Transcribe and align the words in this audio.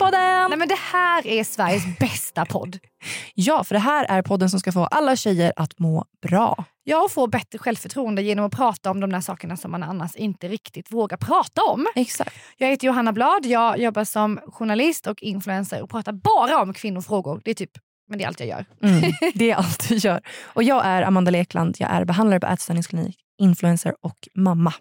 Tjejpodden! 0.00 0.50
Nej 0.50 0.58
men 0.58 0.68
det 0.68 0.78
här 0.92 1.26
är 1.26 1.44
Sveriges 1.44 1.82
bästa 1.98 2.46
podd. 2.46 2.78
Ja, 3.34 3.64
för 3.64 3.74
det 3.74 3.78
här 3.78 4.04
är 4.04 4.22
podden 4.22 4.50
som 4.50 4.60
ska 4.60 4.72
få 4.72 4.84
alla 4.84 5.16
tjejer 5.16 5.52
att 5.56 5.78
må 5.78 6.04
bra. 6.22 6.64
Jag 6.84 7.10
får 7.10 7.28
bättre 7.28 7.58
självförtroende 7.58 8.22
genom 8.22 8.44
att 8.44 8.52
prata 8.52 8.90
om 8.90 9.00
de 9.00 9.12
där 9.12 9.20
sakerna 9.20 9.56
som 9.56 9.70
man 9.70 9.82
annars 9.82 10.16
inte 10.16 10.48
riktigt 10.48 10.92
vågar 10.92 11.16
prata 11.16 11.62
om. 11.62 11.86
Exakt. 11.94 12.36
Jag 12.56 12.68
heter 12.68 12.86
Johanna 12.86 13.12
Blad, 13.12 13.46
jag 13.46 13.78
jobbar 13.78 14.04
som 14.04 14.40
journalist 14.46 15.06
och 15.06 15.22
influencer 15.22 15.82
och 15.82 15.90
pratar 15.90 16.12
bara 16.12 16.62
om 16.62 16.74
kvinnofrågor. 16.74 17.40
Det 17.44 17.50
är 17.50 17.54
typ 17.54 17.70
men 18.08 18.18
det 18.18 18.24
är 18.24 18.28
allt 18.28 18.40
jag 18.40 18.48
gör. 18.48 18.64
Mm, 18.82 19.12
det 19.34 19.50
är 19.50 19.54
allt 19.54 19.88
du 19.88 19.94
gör. 19.94 20.20
Och 20.42 20.62
jag 20.62 20.86
är 20.86 21.02
Amanda 21.02 21.30
Lekland, 21.30 21.76
jag 21.78 21.90
är 21.90 22.04
behandlare 22.04 22.40
på 22.40 22.46
ätstörningsklinik, 22.46 23.16
influencer 23.40 23.94
och 24.00 24.28
mamma. 24.34 24.74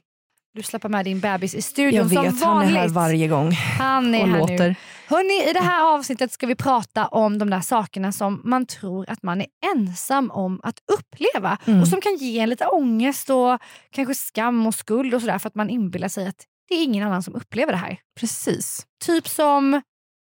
Du 0.54 0.64
släpper 0.64 0.90
med 0.90 1.06
din 1.06 1.20
bebis 1.20 1.56
i 1.56 1.62
studion 1.62 2.10
Jag 2.10 2.24
vet, 2.24 2.38
som 2.40 2.48
han 2.50 2.58
är 2.58 2.62
vanligt. 2.64 2.78
här 2.80 2.88
varje 2.90 3.28
gång 3.28 3.52
Han 3.80 4.16
är 4.16 4.22
och 4.24 4.30
här 4.30 4.40
låter. 4.40 4.68
nu. 4.70 4.76
Hörrni, 5.08 5.50
I 5.50 5.54
det 5.54 5.60
här 5.60 5.94
avsnittet 5.96 6.32
ska 6.32 6.48
vi 6.48 6.56
prata 6.56 7.08
om 7.08 7.38
de 7.38 7.50
där 7.50 7.62
sakerna 7.62 8.12
som 8.12 8.42
man 8.44 8.66
tror 8.66 9.10
att 9.10 9.24
man 9.24 9.42
är 9.42 9.48
ensam 9.76 10.32
om 10.32 10.60
att 10.64 10.76
uppleva 10.92 11.58
Mm. 11.68 11.82
och 11.82 11.88
som 11.88 12.02
kan 12.02 12.16
ge 12.16 12.40
en 12.40 12.50
lite 12.50 12.66
ångest 12.66 13.30
och 13.30 13.60
kanske 13.92 14.16
skam 14.16 14.68
och 14.68 14.76
skuld 14.76 15.14
och 15.14 15.22
sådär 15.22 15.38
för 15.40 15.48
att 15.48 15.56
man 15.56 15.70
inbillar 15.70 16.08
sig 16.08 16.28
att 16.28 16.46
det 16.70 16.76
är 16.76 16.84
ingen 16.84 17.08
annan 17.08 17.24
som 17.24 17.36
upplever 17.36 17.72
det 17.72 17.78
här. 17.78 17.98
Precis. 18.20 18.86
Typ 19.06 19.28
som, 19.28 19.74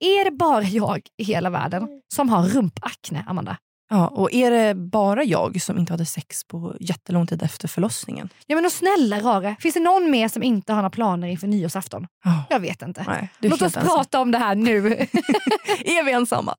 är 0.05 0.25
det 0.25 0.30
bara 0.30 0.62
jag 0.62 1.01
i 1.17 1.25
hela 1.25 1.51
världen 1.51 1.89
som 2.14 2.28
har 2.28 2.42
rumpakne, 2.48 3.25
Amanda? 3.28 3.56
Ja, 3.89 4.09
och 4.09 4.33
är 4.33 4.51
det 4.51 4.75
bara 4.75 5.25
jag 5.25 5.61
som 5.62 5.79
inte 5.79 5.92
hade 5.92 6.06
sex 6.06 6.45
på 6.45 6.77
jättelång 6.81 7.27
tid 7.27 7.42
efter 7.42 7.69
förlossningen? 7.69 8.29
Ja 8.47 8.56
men 8.56 8.65
och 8.65 8.73
snälla 8.73 9.20
rare, 9.20 9.56
finns 9.61 9.75
det 9.75 9.81
någon 9.81 10.11
mer 10.11 10.29
som 10.29 10.42
inte 10.42 10.73
har 10.73 10.77
några 10.77 10.91
planer 10.91 11.29
inför 11.29 11.47
nyårsafton? 11.47 12.07
Ja. 12.25 12.45
Jag 12.51 12.61
vet 12.61 12.83
inte. 12.83 13.05
Nej, 13.09 13.29
Låt 13.39 13.53
oss 13.53 13.62
ensam. 13.62 13.84
prata 13.87 14.20
om 14.20 14.31
det 14.31 14.39
här 14.39 14.55
nu. 14.55 14.87
Är 15.84 16.05
vi 16.05 16.12
ensamma? 16.12 16.55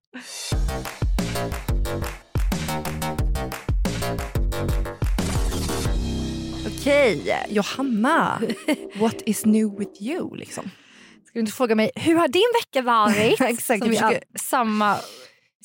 Okej, 6.68 7.46
Johanna. 7.50 8.42
What 9.00 9.16
is 9.26 9.46
new 9.46 9.76
with 9.80 10.02
you? 10.04 10.36
Liksom? 10.36 10.64
Ska 11.26 11.34
du 11.34 11.40
inte 11.40 11.52
fråga 11.52 11.76
mig, 11.76 11.92
hur 11.96 12.16
har 12.16 12.28
din 12.28 12.42
vecka 12.64 12.82
varit? 12.82 13.42
Exakt, 13.42 13.80
Som 13.82 13.90
vi 13.90 13.96
försöker- 13.96 14.24
samma, 14.40 14.96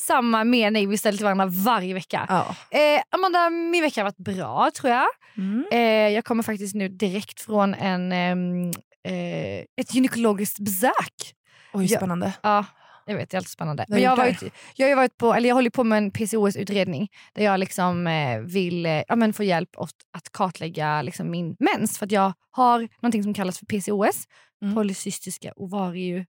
samma 0.00 0.44
mening 0.44 0.88
vi 0.88 0.98
ställer 0.98 1.16
till 1.18 1.24
varandra 1.24 1.46
varje 1.46 1.94
vecka. 1.94 2.26
Ja. 2.28 2.56
Eh, 2.78 3.02
Amanda, 3.10 3.50
min 3.50 3.82
vecka 3.82 4.00
har 4.00 4.04
varit 4.04 4.36
bra 4.36 4.70
tror 4.80 4.92
jag. 4.92 5.06
Mm. 5.36 5.64
Eh, 5.72 6.14
jag 6.14 6.24
kommer 6.24 6.42
faktiskt 6.42 6.74
nu 6.74 6.88
direkt 6.88 7.40
från 7.40 7.74
en, 7.74 8.12
ehm, 8.12 8.70
eh, 9.08 9.58
ett 9.80 9.94
gynekologiskt 9.94 10.58
besök. 10.58 11.34
Oj, 11.72 11.88
spännande. 11.88 12.32
Ja, 12.42 12.64
jag 13.06 13.16
vet, 13.16 13.30
det 13.30 13.34
är 13.34 13.38
alltid 13.38 13.50
spännande. 13.50 13.84
Men 13.88 14.02
jag, 14.02 14.10
har 14.10 14.16
varit, 14.16 14.42
jag, 14.74 14.88
har 14.88 14.96
varit 14.96 15.16
på, 15.16 15.34
eller 15.34 15.48
jag 15.48 15.54
håller 15.54 15.70
på 15.70 15.84
med 15.84 15.98
en 15.98 16.10
PCOS-utredning 16.10 17.08
där 17.34 17.44
jag 17.44 17.60
liksom, 17.60 18.06
eh, 18.06 18.40
vill 18.40 18.86
eh, 18.86 19.02
ja, 19.08 19.16
men 19.16 19.32
få 19.32 19.42
hjälp 19.44 19.70
åt 19.76 19.94
att 20.12 20.32
kartlägga 20.32 21.02
liksom, 21.02 21.30
min 21.30 21.56
mens. 21.58 21.98
För 21.98 22.06
att 22.06 22.12
jag 22.12 22.32
har 22.50 22.88
någonting 23.00 23.22
som 23.22 23.34
kallas 23.34 23.58
för 23.58 23.66
PCOS, 23.66 24.24
Mm. 24.62 24.74
polycystiska 24.74 25.52
ovariesyndrom. 25.56 26.26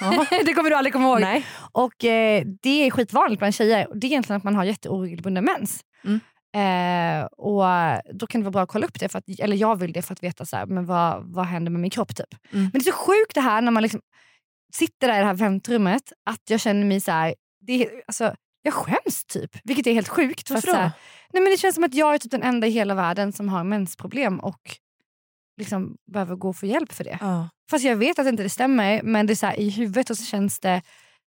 Ja. 0.00 0.26
det 0.46 0.54
kommer 0.54 0.70
du 0.70 0.76
aldrig 0.76 0.92
komma 0.92 1.08
ihåg. 1.08 1.20
Nej. 1.20 1.46
Och 1.72 2.04
eh, 2.04 2.44
Det 2.62 2.86
är 2.86 2.90
skitvanligt 2.90 3.38
bland 3.38 3.54
tjejer. 3.54 3.88
Det 3.94 4.06
är 4.06 4.08
egentligen 4.08 4.36
att 4.36 4.44
man 4.44 4.54
har 4.54 4.64
jätteoregelbunden 4.64 5.44
mens. 5.44 5.80
Mm. 6.04 6.20
Eh, 6.56 7.24
och 7.24 7.64
Då 8.14 8.26
kan 8.26 8.40
det 8.40 8.44
vara 8.44 8.50
bra 8.52 8.62
att 8.62 8.68
kolla 8.68 8.86
upp 8.86 9.00
det, 9.00 9.08
för 9.08 9.18
att, 9.18 9.24
eller 9.38 9.56
jag 9.56 9.76
vill 9.76 9.92
det 9.92 10.02
för 10.02 10.12
att 10.12 10.22
veta 10.22 10.44
så 10.44 10.56
här, 10.56 10.66
men 10.66 10.86
vad, 10.86 11.24
vad 11.34 11.46
händer 11.46 11.70
med 11.70 11.80
min 11.80 11.90
kropp. 11.90 12.16
typ. 12.16 12.34
Mm. 12.52 12.62
Men 12.62 12.70
det 12.72 12.78
är 12.88 12.92
så 12.92 12.98
sjukt 12.98 13.34
det 13.34 13.40
här 13.40 13.62
när 13.62 13.70
man 13.72 13.82
liksom 13.82 14.00
sitter 14.72 15.08
där 15.08 15.14
i 15.16 15.18
det 15.18 15.26
här 15.26 15.34
väntrummet 15.34 16.12
att 16.30 16.42
jag 16.50 16.60
känner 16.60 16.86
mig 16.86 17.00
så 17.00 17.10
här, 17.10 17.34
det 17.66 17.72
är, 17.84 17.90
alltså, 18.06 18.34
jag 18.62 18.74
skäms 18.74 19.24
typ. 19.28 19.56
Vilket 19.64 19.86
är 19.86 19.92
helt 19.92 20.08
sjukt. 20.08 20.48
För 20.48 20.54
att, 20.54 20.64
Varför 20.66 20.68
så 20.68 20.74
då? 20.76 20.82
här, 20.82 20.90
nej, 21.32 21.42
men 21.42 21.50
det 21.52 21.56
känns 21.56 21.74
som 21.74 21.84
att 21.84 21.94
jag 21.94 22.14
är 22.14 22.18
typ 22.18 22.30
den 22.30 22.42
enda 22.42 22.66
i 22.66 22.70
hela 22.70 22.94
världen 22.94 23.32
som 23.32 23.48
har 23.48 23.64
mensproblem 23.64 24.40
och 24.40 24.60
liksom 25.56 25.96
behöver 26.12 26.36
gå 26.36 26.48
och 26.48 26.56
få 26.56 26.66
hjälp 26.66 26.92
för 26.92 27.04
det. 27.04 27.18
Ja. 27.20 27.48
Fast 27.70 27.84
jag 27.84 27.96
vet 27.96 28.18
att 28.18 28.26
inte 28.26 28.42
det 28.42 28.48
stämmer, 28.48 29.02
men 29.02 29.26
det 29.26 29.32
är 29.32 29.34
så 29.34 29.46
här, 29.46 29.60
i 29.60 29.70
huvudet 29.70 30.10
och 30.10 30.18
så 30.18 30.24
känns 30.24 30.60
det 30.60 30.82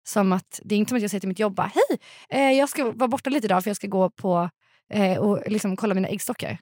som 0.08 0.32
att 0.34 0.60
det 0.64 0.76
är 0.76 0.80
inte 0.80 0.90
som 0.90 0.96
att 0.96 1.02
jag 1.02 1.12
säger 1.12 1.20
till 1.20 1.30
mitt 1.30 1.40
jobb 1.40 1.56
bara, 1.56 1.72
hej, 1.76 2.00
eh, 2.30 2.58
jag 2.58 2.70
ska 2.70 2.92
vara 2.92 3.08
borta 3.08 3.30
lite 3.30 3.48
idag 3.48 3.64
för 3.64 3.70
jag 3.70 3.78
ska 3.78 3.88
gå 3.88 4.10
på 4.10 4.50
eh, 4.94 5.18
och 5.18 5.44
liksom 5.48 5.76
kolla 5.76 5.94
mina 5.94 6.08
äggstockar. 6.08 6.58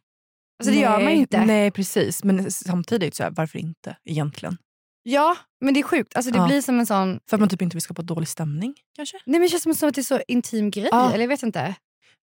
Alltså 0.60 0.74
det 0.74 0.80
gör 0.82 0.92
man 0.92 1.06
Nej, 1.06 1.16
inte. 1.18 1.46
Nej, 1.46 1.72
precis. 1.72 2.24
Men 2.24 2.52
samtidigt, 2.52 3.16
så 3.16 3.24
här, 3.24 3.32
varför 3.32 3.60
inte 3.60 3.98
egentligen? 4.06 4.58
Ja, 5.04 5.36
men 5.62 5.74
det 5.74 5.80
är 5.80 5.84
sjukt. 5.84 6.16
Alltså 6.16 6.32
det 6.32 6.38
Ja. 6.38 6.48
blir 6.48 6.62
som 6.62 6.80
en 6.80 6.86
sån... 6.86 7.20
För 7.30 7.38
att 7.38 7.40
man 7.40 7.50
typ 7.50 7.62
inte 7.62 7.76
vill 7.76 7.82
skapa 7.82 8.02
dålig 8.02 8.28
stämning 8.28 8.76
kanske? 8.96 9.18
Nej, 9.26 9.32
men 9.40 9.42
det 9.42 9.50
känns 9.50 9.80
som 9.80 9.88
att 9.90 9.96
det 9.96 10.02
är 10.02 10.04
så 10.04 10.22
intim 10.28 10.72
grej. 10.72 10.90
Ja. 10.92 11.12
Eller 11.12 11.24
jag 11.24 11.28
vet 11.30 11.44
inte. 11.44 11.76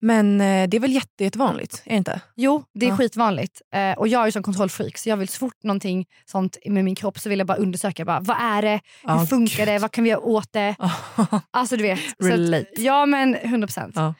Men 0.04 0.40
eh, 0.40 0.68
det 0.68 0.76
är 0.76 0.80
väl 0.80 0.92
jätte, 0.92 1.24
jättevanligt? 1.24 1.82
Är 1.84 1.90
det 1.90 1.96
inte? 1.96 2.20
Jo, 2.36 2.64
det 2.74 2.86
är 2.86 2.90
Ja. 2.90 2.96
skitvanligt. 2.96 3.62
Eh, 3.74 3.92
och 3.92 4.08
jag 4.08 4.22
är 4.22 4.26
ju 4.26 4.32
som 4.32 4.42
kontrollfreak 4.42 4.98
så 4.98 5.08
jag 5.08 5.16
vill 5.16 5.28
så 5.28 5.38
fort 5.38 5.62
någonting 5.62 6.06
sånt 6.24 6.56
med 6.66 6.84
min 6.84 6.94
kropp 6.94 7.18
så 7.18 7.28
vill 7.28 7.38
jag 7.38 7.46
bara 7.46 7.58
undersöka. 7.58 8.04
Bara, 8.04 8.20
vad 8.20 8.36
är 8.40 8.62
det? 8.62 8.80
Hur 9.02 9.10
Ja, 9.14 9.26
funkar 9.26 9.66
det? 9.66 9.72
gud. 9.72 9.80
Vad 9.82 9.90
kan 9.92 10.04
vi 10.04 10.10
göra 10.10 10.20
åt 10.20 10.52
det? 10.52 10.76
Alltså 11.50 11.76
du 11.76 11.82
vet. 11.82 12.00
Relate. 12.22 12.66
Att, 12.72 12.78
ja 12.78 13.06
men 13.06 13.34
100 13.34 13.66
procent. 13.66 13.92
Ja. 13.96 14.14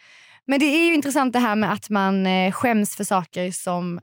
Men 0.47 0.61
det 0.61 0.67
är 0.67 0.87
ju 0.87 0.95
intressant 0.95 1.33
det 1.33 1.39
här 1.39 1.57
med 1.57 1.73
att 1.73 1.91
man 1.91 2.27
eh, 2.27 2.53
skäms 2.53 2.97
för 2.97 3.05
saker 3.05 3.51
som 3.51 4.01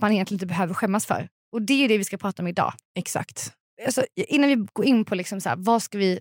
man 0.00 0.12
egentligen 0.12 0.36
inte 0.36 0.46
behöver 0.46 0.74
skämmas 0.74 1.06
för. 1.06 1.28
Och 1.52 1.62
det 1.62 1.84
är 1.84 1.88
det 1.88 1.98
vi 1.98 2.04
ska 2.04 2.16
prata 2.16 2.42
om 2.42 2.46
idag. 2.48 2.72
Exakt. 2.98 3.52
Alltså, 3.86 4.04
innan 4.16 4.48
vi 4.50 4.66
går 4.72 4.84
in 4.84 5.04
på 5.04 5.14
liksom 5.14 5.40
så 5.40 5.48
här, 5.48 5.56
vad, 5.58 5.82
ska 5.82 5.98
vi, 5.98 6.20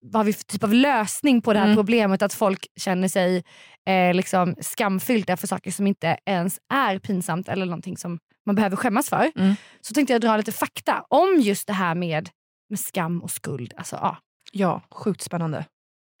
vad 0.00 0.14
har 0.20 0.24
vi 0.24 0.32
för 0.32 0.44
typ 0.44 0.64
av 0.64 0.74
lösning 0.74 1.42
på 1.42 1.52
det 1.52 1.58
här 1.58 1.66
Mm. 1.66 1.76
problemet 1.76 2.22
att 2.22 2.34
folk 2.34 2.66
känner 2.80 3.08
sig 3.08 3.44
eh, 3.88 4.14
liksom 4.14 4.54
skamfyllda 4.60 5.36
för 5.36 5.46
saker 5.46 5.70
som 5.70 5.86
inte 5.86 6.16
ens 6.26 6.58
är 6.74 6.98
pinsamt 6.98 7.48
eller 7.48 7.66
någonting 7.66 7.96
som 7.96 8.18
man 8.46 8.54
behöver 8.54 8.76
skämmas 8.76 9.08
för. 9.08 9.32
Mm. 9.36 9.54
Så 9.80 9.94
tänkte 9.94 10.12
jag 10.12 10.20
dra 10.20 10.36
lite 10.36 10.52
fakta 10.52 11.04
om 11.08 11.36
just 11.40 11.66
det 11.66 11.72
här 11.72 11.94
med, 11.94 12.28
med 12.70 12.80
skam 12.80 13.22
och 13.22 13.30
skuld. 13.30 13.74
Alltså, 13.76 13.96
ja. 13.96 14.16
Ja, 14.52 14.82
sjukt 14.90 15.22
spännande. 15.22 15.64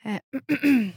Eh, 0.04 0.16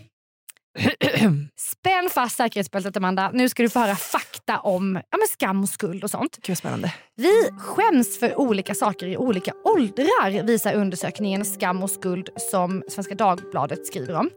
Spänn 1.58 2.10
fast 2.14 2.38
säkerhetsbältet 2.38 2.98
Amanda. 2.98 3.32
Nu 3.34 3.50
ska 3.50 3.64
du 3.64 3.70
få 3.70 3.80
höra 3.80 3.96
fakta 3.96 4.60
om 4.60 4.96
ja, 4.96 5.18
men 5.18 5.28
skam 5.28 5.64
och 5.64 5.70
skuld 5.70 6.04
och 6.04 6.12
sånt. 6.12 6.38
Gud 6.42 6.58
spännande. 6.58 6.94
Vi 7.16 7.50
skäms 7.60 8.20
för 8.20 8.40
olika 8.40 8.76
saker 8.76 9.08
i 9.08 9.18
olika 9.18 9.54
åldrar 9.64 10.44
visar 10.44 10.74
undersökningen 10.74 11.46
Skam 11.46 11.84
och 11.84 11.90
skuld 11.90 12.30
som 12.52 12.84
Svenska 12.90 13.16
Dagbladet 13.16 13.88
skriver 13.88 14.16
om. 14.16 14.30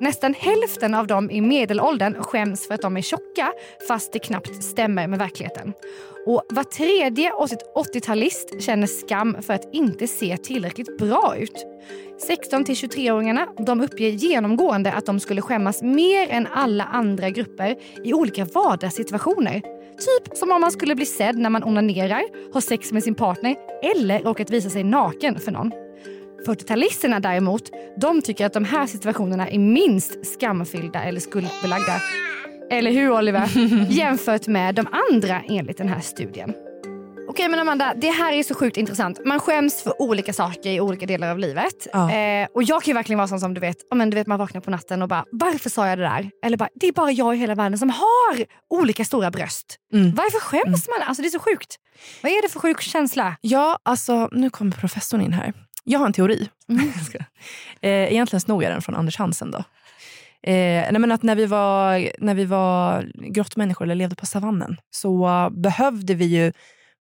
Nästan 0.00 0.34
hälften 0.34 0.94
av 0.94 1.06
dem 1.06 1.30
i 1.30 1.40
medelåldern 1.40 2.22
skäms 2.22 2.66
för 2.66 2.74
att 2.74 2.82
de 2.82 2.96
är 2.96 3.00
tjocka 3.00 3.52
fast 3.88 4.12
det 4.12 4.18
knappt 4.18 4.64
stämmer 4.64 5.06
med 5.06 5.18
verkligheten. 5.18 5.72
Och 6.26 6.42
var 6.48 6.64
tredje 6.64 7.32
80-talist 7.76 8.62
känner 8.62 8.86
skam 8.86 9.36
för 9.42 9.54
att 9.54 9.74
inte 9.74 10.06
se 10.06 10.36
tillräckligt 10.36 10.98
bra 10.98 11.34
ut. 11.38 11.66
16-23-åringarna 12.28 13.48
de 13.66 13.80
uppger 13.80 14.08
genomgående 14.08 14.92
att 14.92 15.06
de 15.06 15.20
skulle 15.20 15.40
skämmas 15.40 15.82
mer 15.82 16.28
än 16.30 16.46
alla 16.46 16.84
andra 16.84 17.30
grupper 17.30 17.76
i 18.04 18.14
olika 18.14 18.44
vardagssituationer. 18.44 19.60
Typ 19.92 20.36
som 20.36 20.52
om 20.52 20.60
man 20.60 20.72
skulle 20.72 20.94
bli 20.94 21.06
sedd 21.06 21.38
när 21.38 21.50
man 21.50 21.64
onanerar, 21.64 22.52
har 22.54 22.60
sex 22.60 22.92
med 22.92 23.02
sin 23.02 23.14
partner 23.14 23.56
eller 23.82 24.18
råkat 24.20 24.50
visa 24.50 24.70
sig 24.70 24.84
naken 24.84 25.40
för 25.40 25.52
någon. 25.52 25.81
40-talisterna 26.46 27.20
däremot, 27.20 27.62
de 28.00 28.22
tycker 28.22 28.46
att 28.46 28.52
de 28.52 28.64
här 28.64 28.86
situationerna 28.86 29.48
är 29.48 29.58
minst 29.58 30.26
skamfyllda 30.26 31.02
eller 31.02 31.20
skuldbelagda. 31.20 32.00
Eller 32.70 32.90
hur 32.90 33.10
Oliver? 33.10 33.50
Jämfört 33.88 34.46
med 34.46 34.74
de 34.74 34.86
andra 35.10 35.42
enligt 35.48 35.78
den 35.78 35.88
här 35.88 36.00
studien. 36.00 36.54
Okej 37.28 37.48
men 37.48 37.58
Amanda, 37.58 37.94
det 37.96 38.10
här 38.10 38.32
är 38.32 38.42
så 38.42 38.54
sjukt 38.54 38.76
intressant. 38.76 39.20
Man 39.24 39.40
skäms 39.40 39.82
för 39.82 40.02
olika 40.02 40.32
saker 40.32 40.70
i 40.70 40.80
olika 40.80 41.06
delar 41.06 41.30
av 41.30 41.38
livet. 41.38 41.86
Ja. 41.92 42.12
Eh, 42.12 42.48
och 42.54 42.62
jag 42.62 42.82
kan 42.82 42.90
ju 42.90 42.94
verkligen 42.94 43.18
vara 43.18 43.28
sån 43.28 43.40
som 43.40 43.54
du 43.54 43.60
vet, 43.60 43.76
oh, 43.90 43.96
men 43.96 44.10
du 44.10 44.14
vet 44.14 44.26
man 44.26 44.38
vaknar 44.38 44.60
på 44.60 44.70
natten 44.70 45.02
och 45.02 45.08
bara 45.08 45.24
varför 45.32 45.70
sa 45.70 45.88
jag 45.88 45.98
det 45.98 46.04
där? 46.04 46.30
Eller 46.44 46.56
bara 46.56 46.68
det 46.74 46.88
är 46.88 46.92
bara 46.92 47.12
jag 47.12 47.34
i 47.34 47.38
hela 47.38 47.54
världen 47.54 47.78
som 47.78 47.90
har 47.90 48.44
olika 48.70 49.04
stora 49.04 49.30
bröst. 49.30 49.76
Mm. 49.92 50.14
Varför 50.14 50.38
skäms 50.40 50.88
man? 50.88 51.08
Alltså 51.08 51.22
det 51.22 51.28
är 51.28 51.30
så 51.30 51.38
sjukt. 51.38 51.76
Vad 52.22 52.32
är 52.32 52.42
det 52.42 52.48
för 52.48 52.60
sjuk 52.60 52.80
känsla? 52.80 53.36
Ja, 53.40 53.78
alltså 53.82 54.28
nu 54.32 54.50
kommer 54.50 54.72
professorn 54.72 55.20
in 55.20 55.32
här. 55.32 55.52
Jag 55.84 55.98
har 55.98 56.06
en 56.06 56.12
teori. 56.12 56.48
Ska- 57.06 57.18
eh, 57.80 58.12
egentligen 58.12 58.40
snor 58.40 58.62
jag 58.62 58.72
den 58.72 58.82
från 58.82 58.94
Anders 58.94 59.16
Hansen. 59.16 59.50
Då. 59.50 59.58
Eh, 60.42 60.92
nej 60.92 60.98
men 60.98 61.12
att 61.12 61.22
när, 61.22 61.34
vi 61.34 61.46
var, 61.46 62.10
när 62.18 62.34
vi 62.34 62.44
var 62.44 63.12
grottmänniskor 63.14 63.84
eller 63.84 63.94
levde 63.94 64.16
på 64.16 64.26
savannen 64.26 64.76
så 64.90 65.28
eh, 65.28 65.50
behövde 65.50 66.14
vi 66.14 66.24
ju 66.24 66.52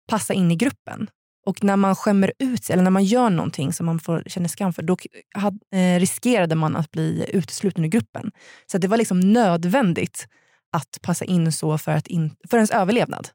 passa 0.09 0.35
in 0.35 0.51
i 0.51 0.57
gruppen. 0.57 1.09
Och 1.47 1.65
när 1.65 1.77
man 1.77 1.97
skämmer 1.97 2.33
ut 2.39 2.65
sig 2.65 2.73
eller 2.73 2.83
när 2.83 2.91
man 2.91 3.05
gör 3.05 3.31
någonting 3.31 3.73
som 3.73 3.87
man 3.87 3.99
får, 3.99 4.23
känner 4.27 4.49
skam 4.49 4.73
för, 4.73 4.83
då 4.83 4.97
had, 5.35 5.59
eh, 5.75 6.01
riskerade 6.01 6.55
man 6.55 6.77
att 6.77 6.91
bli 6.91 7.31
utesluten 7.33 7.85
ur 7.85 7.89
gruppen. 7.89 8.31
Så 8.67 8.77
att 8.77 8.81
det 8.81 8.89
var 8.89 8.97
liksom 8.97 9.21
nödvändigt 9.21 10.27
att 10.73 10.99
passa 11.03 11.25
in 11.25 11.53
så 11.53 11.79
för, 11.79 11.93
att 11.93 12.07
in, 12.07 12.35
för 12.51 12.57
ens 12.57 12.71
överlevnad. 12.71 13.29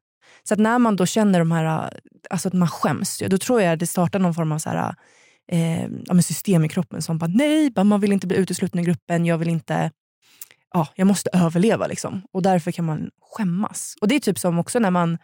Så 0.44 0.54
att 0.54 0.60
när 0.60 0.80
man 0.80 0.96
då 0.96 1.06
känner 1.06 1.40
de 1.40 1.52
här, 1.52 2.00
alltså 2.30 2.48
att 2.48 2.54
man 2.54 2.68
skäms, 2.68 3.24
då 3.30 3.38
tror 3.38 3.62
jag 3.62 3.80
det 3.80 3.88
startar 3.88 4.20
någon 4.20 4.34
form 4.34 4.52
av 4.52 4.60
så 4.60 4.70
här, 4.70 4.96
eh, 5.52 5.88
ja, 6.06 6.22
system 6.22 6.66
i 6.66 6.70
kroppen 6.70 7.02
som 7.02 7.18
bara 7.18 7.32
nej, 7.34 7.70
bara 7.72 7.84
man 7.84 8.02
vill 8.02 8.12
inte 8.12 8.28
bli 8.28 8.38
utesluten 8.38 8.80
ur 8.80 8.84
gruppen, 8.84 9.26
jag 9.26 9.38
vill 9.38 9.50
inte, 9.50 9.92
ja, 10.74 10.88
jag 10.96 11.08
måste 11.08 11.30
överleva 11.34 11.88
liksom. 11.88 12.22
Och 12.32 12.42
därför 12.42 12.72
kan 12.72 12.86
man 12.86 13.10
skämmas. 13.22 13.96
Och 14.02 14.08
det 14.08 14.16
är 14.16 14.20
typ 14.20 14.40
som 14.40 14.60
också 14.60 14.80
när 14.80 14.92
man 14.92 15.18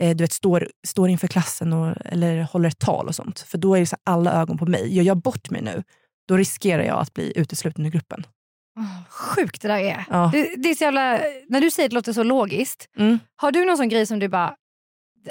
eh, 0.00 0.16
du 0.16 0.24
vet, 0.24 0.32
står, 0.32 0.68
står 0.86 1.08
inför 1.08 1.28
klassen 1.28 1.72
och, 1.72 1.96
eller 2.04 2.42
håller 2.42 2.68
ett 2.68 2.78
tal 2.78 3.06
och 3.06 3.14
sånt. 3.14 3.40
För 3.40 3.58
då 3.58 3.74
är 3.74 3.80
det 3.80 3.86
så 3.86 3.96
alla 4.04 4.32
ögon 4.32 4.58
på 4.58 4.66
mig. 4.66 4.94
Gör 4.94 5.04
jag 5.04 5.16
bort 5.16 5.50
mig 5.50 5.62
nu, 5.62 5.82
då 6.28 6.36
riskerar 6.36 6.82
jag 6.82 6.98
att 6.98 7.14
bli 7.14 7.32
utesluten 7.36 7.86
ur 7.86 7.90
gruppen. 7.90 8.26
Oh, 8.78 9.02
sjukt 9.10 9.62
det 9.62 9.68
där 9.68 9.78
är. 9.78 10.04
Ja. 10.10 10.30
Det, 10.32 10.56
det 10.56 10.70
är 10.70 10.74
så 10.74 10.84
jävla, 10.84 11.20
när 11.48 11.60
du 11.60 11.70
säger 11.70 11.88
det 11.88 11.94
låter 11.94 12.12
så 12.12 12.22
logiskt. 12.22 12.88
Mm. 12.96 13.18
Har 13.36 13.52
du 13.52 13.64
någon 13.64 13.76
sån 13.76 13.88
grej 13.88 14.06
som 14.06 14.18
du 14.18 14.28
bara, 14.28 14.54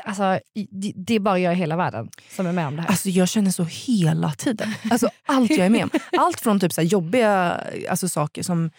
alltså 0.04 0.40
det, 0.72 0.94
det 0.96 1.16
är 1.16 1.20
bara 1.20 1.40
jag 1.40 1.54
i 1.54 1.56
hela 1.56 1.76
världen 1.76 2.10
som 2.30 2.48
är 2.48 2.52
med 2.52 2.68
om 2.68 2.76
det 2.76 2.82
här? 2.82 2.90
Alltså 2.90 3.10
jag 3.10 3.30
känner 3.30 3.52
så 3.52 3.64
hela 3.64 4.32
tiden. 4.32 4.74
Alltså 4.92 5.10
allt 5.26 5.52
jag 5.52 5.66
är 5.66 5.70
med 5.70 5.84
om. 5.84 5.90
Allt 6.18 6.40
från 6.40 6.60
typ 6.60 6.74
så 6.74 6.82
jobbiga 6.82 7.62
alltså 7.90 8.10
saker 8.10 8.44
som 8.44 8.72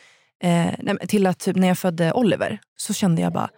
eh, 0.42 0.96
till 1.08 1.26
att 1.26 1.38
typ 1.38 1.56
när 1.56 1.68
jag 1.68 1.78
födde 1.78 2.12
Oliver 2.12 2.60
så 2.76 2.94
kände 2.94 3.22
jag 3.22 3.32
bara, 3.32 3.48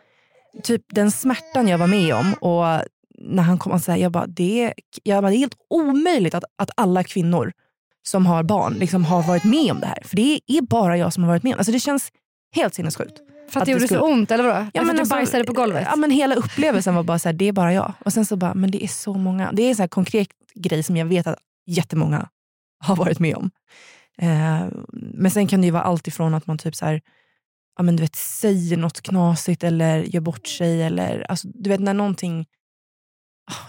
typ 0.63 0.83
den 0.89 1.11
smärtan 1.11 1.69
jag 1.69 1.79
var 1.79 1.87
med 1.87 2.15
om 2.15 2.35
och 2.35 2.83
när 3.19 3.43
han 3.43 3.59
kom 3.59 3.73
och 3.73 3.81
sa 3.81 3.97
jag 3.97 4.13
bara, 4.13 4.27
det 4.27 4.65
är, 4.65 4.75
jag 5.03 5.23
bara, 5.23 5.31
det 5.31 5.37
är 5.37 5.39
helt 5.39 5.59
omöjligt 5.71 6.35
att, 6.35 6.45
att 6.57 6.71
alla 6.75 7.05
kvinnor 7.05 7.53
som 8.03 8.27
har 8.27 8.43
barn 8.43 8.75
liksom 8.75 9.05
har 9.05 9.23
varit 9.23 9.45
med 9.45 9.73
om 9.73 9.81
det 9.81 9.87
här. 9.87 10.03
För 10.05 10.17
det 10.17 10.41
är 10.47 10.63
bara 10.63 10.97
jag 10.97 11.13
som 11.13 11.23
har 11.23 11.31
varit 11.31 11.43
med 11.43 11.53
om 11.53 11.59
Alltså 11.59 11.73
det 11.73 11.81
känns 11.81 12.13
helt 12.55 12.75
sinnessjukt. 12.75 13.19
för 13.51 13.51
att, 13.51 13.57
att 13.57 13.65
det 13.65 13.71
gjorde 13.73 13.85
det 13.85 13.89
skulle- 13.89 14.01
så 14.01 14.07
ont 14.13 14.31
eller 14.31 14.45
vadå? 14.45 14.57
Ja, 14.59 14.71
Ja, 14.75 14.83
för 14.83 14.89
att 14.91 14.97
du 14.97 15.01
alltså, 15.01 15.15
bajsade 15.15 15.45
på 15.45 15.53
golvet? 15.53 15.87
Ja, 15.91 15.97
men 15.97 16.11
hela 16.11 16.35
upplevelsen 16.35 16.95
var 16.95 17.03
bara 17.03 17.19
så 17.19 17.29
här, 17.29 17.33
det 17.35 17.45
är 17.49 17.53
bara 17.53 17.73
jag. 17.73 17.93
Och 18.05 18.13
sen 18.13 18.27
så 18.27 18.37
bara, 18.37 18.55
men 18.55 18.71
det 18.71 18.85
är 18.85 18.89
så 18.89 19.15
många. 19.15 19.53
Det 19.53 19.63
är 19.63 19.69
en 19.69 19.77
så 19.77 19.89
konkret 19.89 20.29
grej 20.55 20.83
som 20.83 20.97
jag 20.97 21.07
vet 21.07 21.27
att 21.27 21.39
jättemånga 21.67 22.29
har 22.85 22.97
varit 22.97 23.19
med 23.19 23.37
om. 23.37 23.51
Eh, 24.19 24.67
men 24.93 25.31
sen 25.31 25.47
kan 25.47 25.61
det 25.61 25.65
ju 25.65 25.71
vara 25.71 25.83
allt 25.83 26.07
ifrån 26.09 26.35
att 26.35 26.47
man 26.47 26.59
typ 26.59 26.77
så 26.77 26.87
här, 26.87 27.01
ja, 27.77 27.83
men 27.83 27.97
du 27.97 28.01
vet, 28.03 28.17
säger 28.17 28.77
något 28.77 29.01
knasigt 29.01 29.65
eller 29.65 29.99
gör 30.03 30.21
bort 30.21 30.47
sig. 30.47 30.83
Eller, 30.83 31.27
alltså, 31.31 31.49
du 31.55 31.71
vet 31.71 31.81
när 31.81 31.95
någonting... 31.95 32.47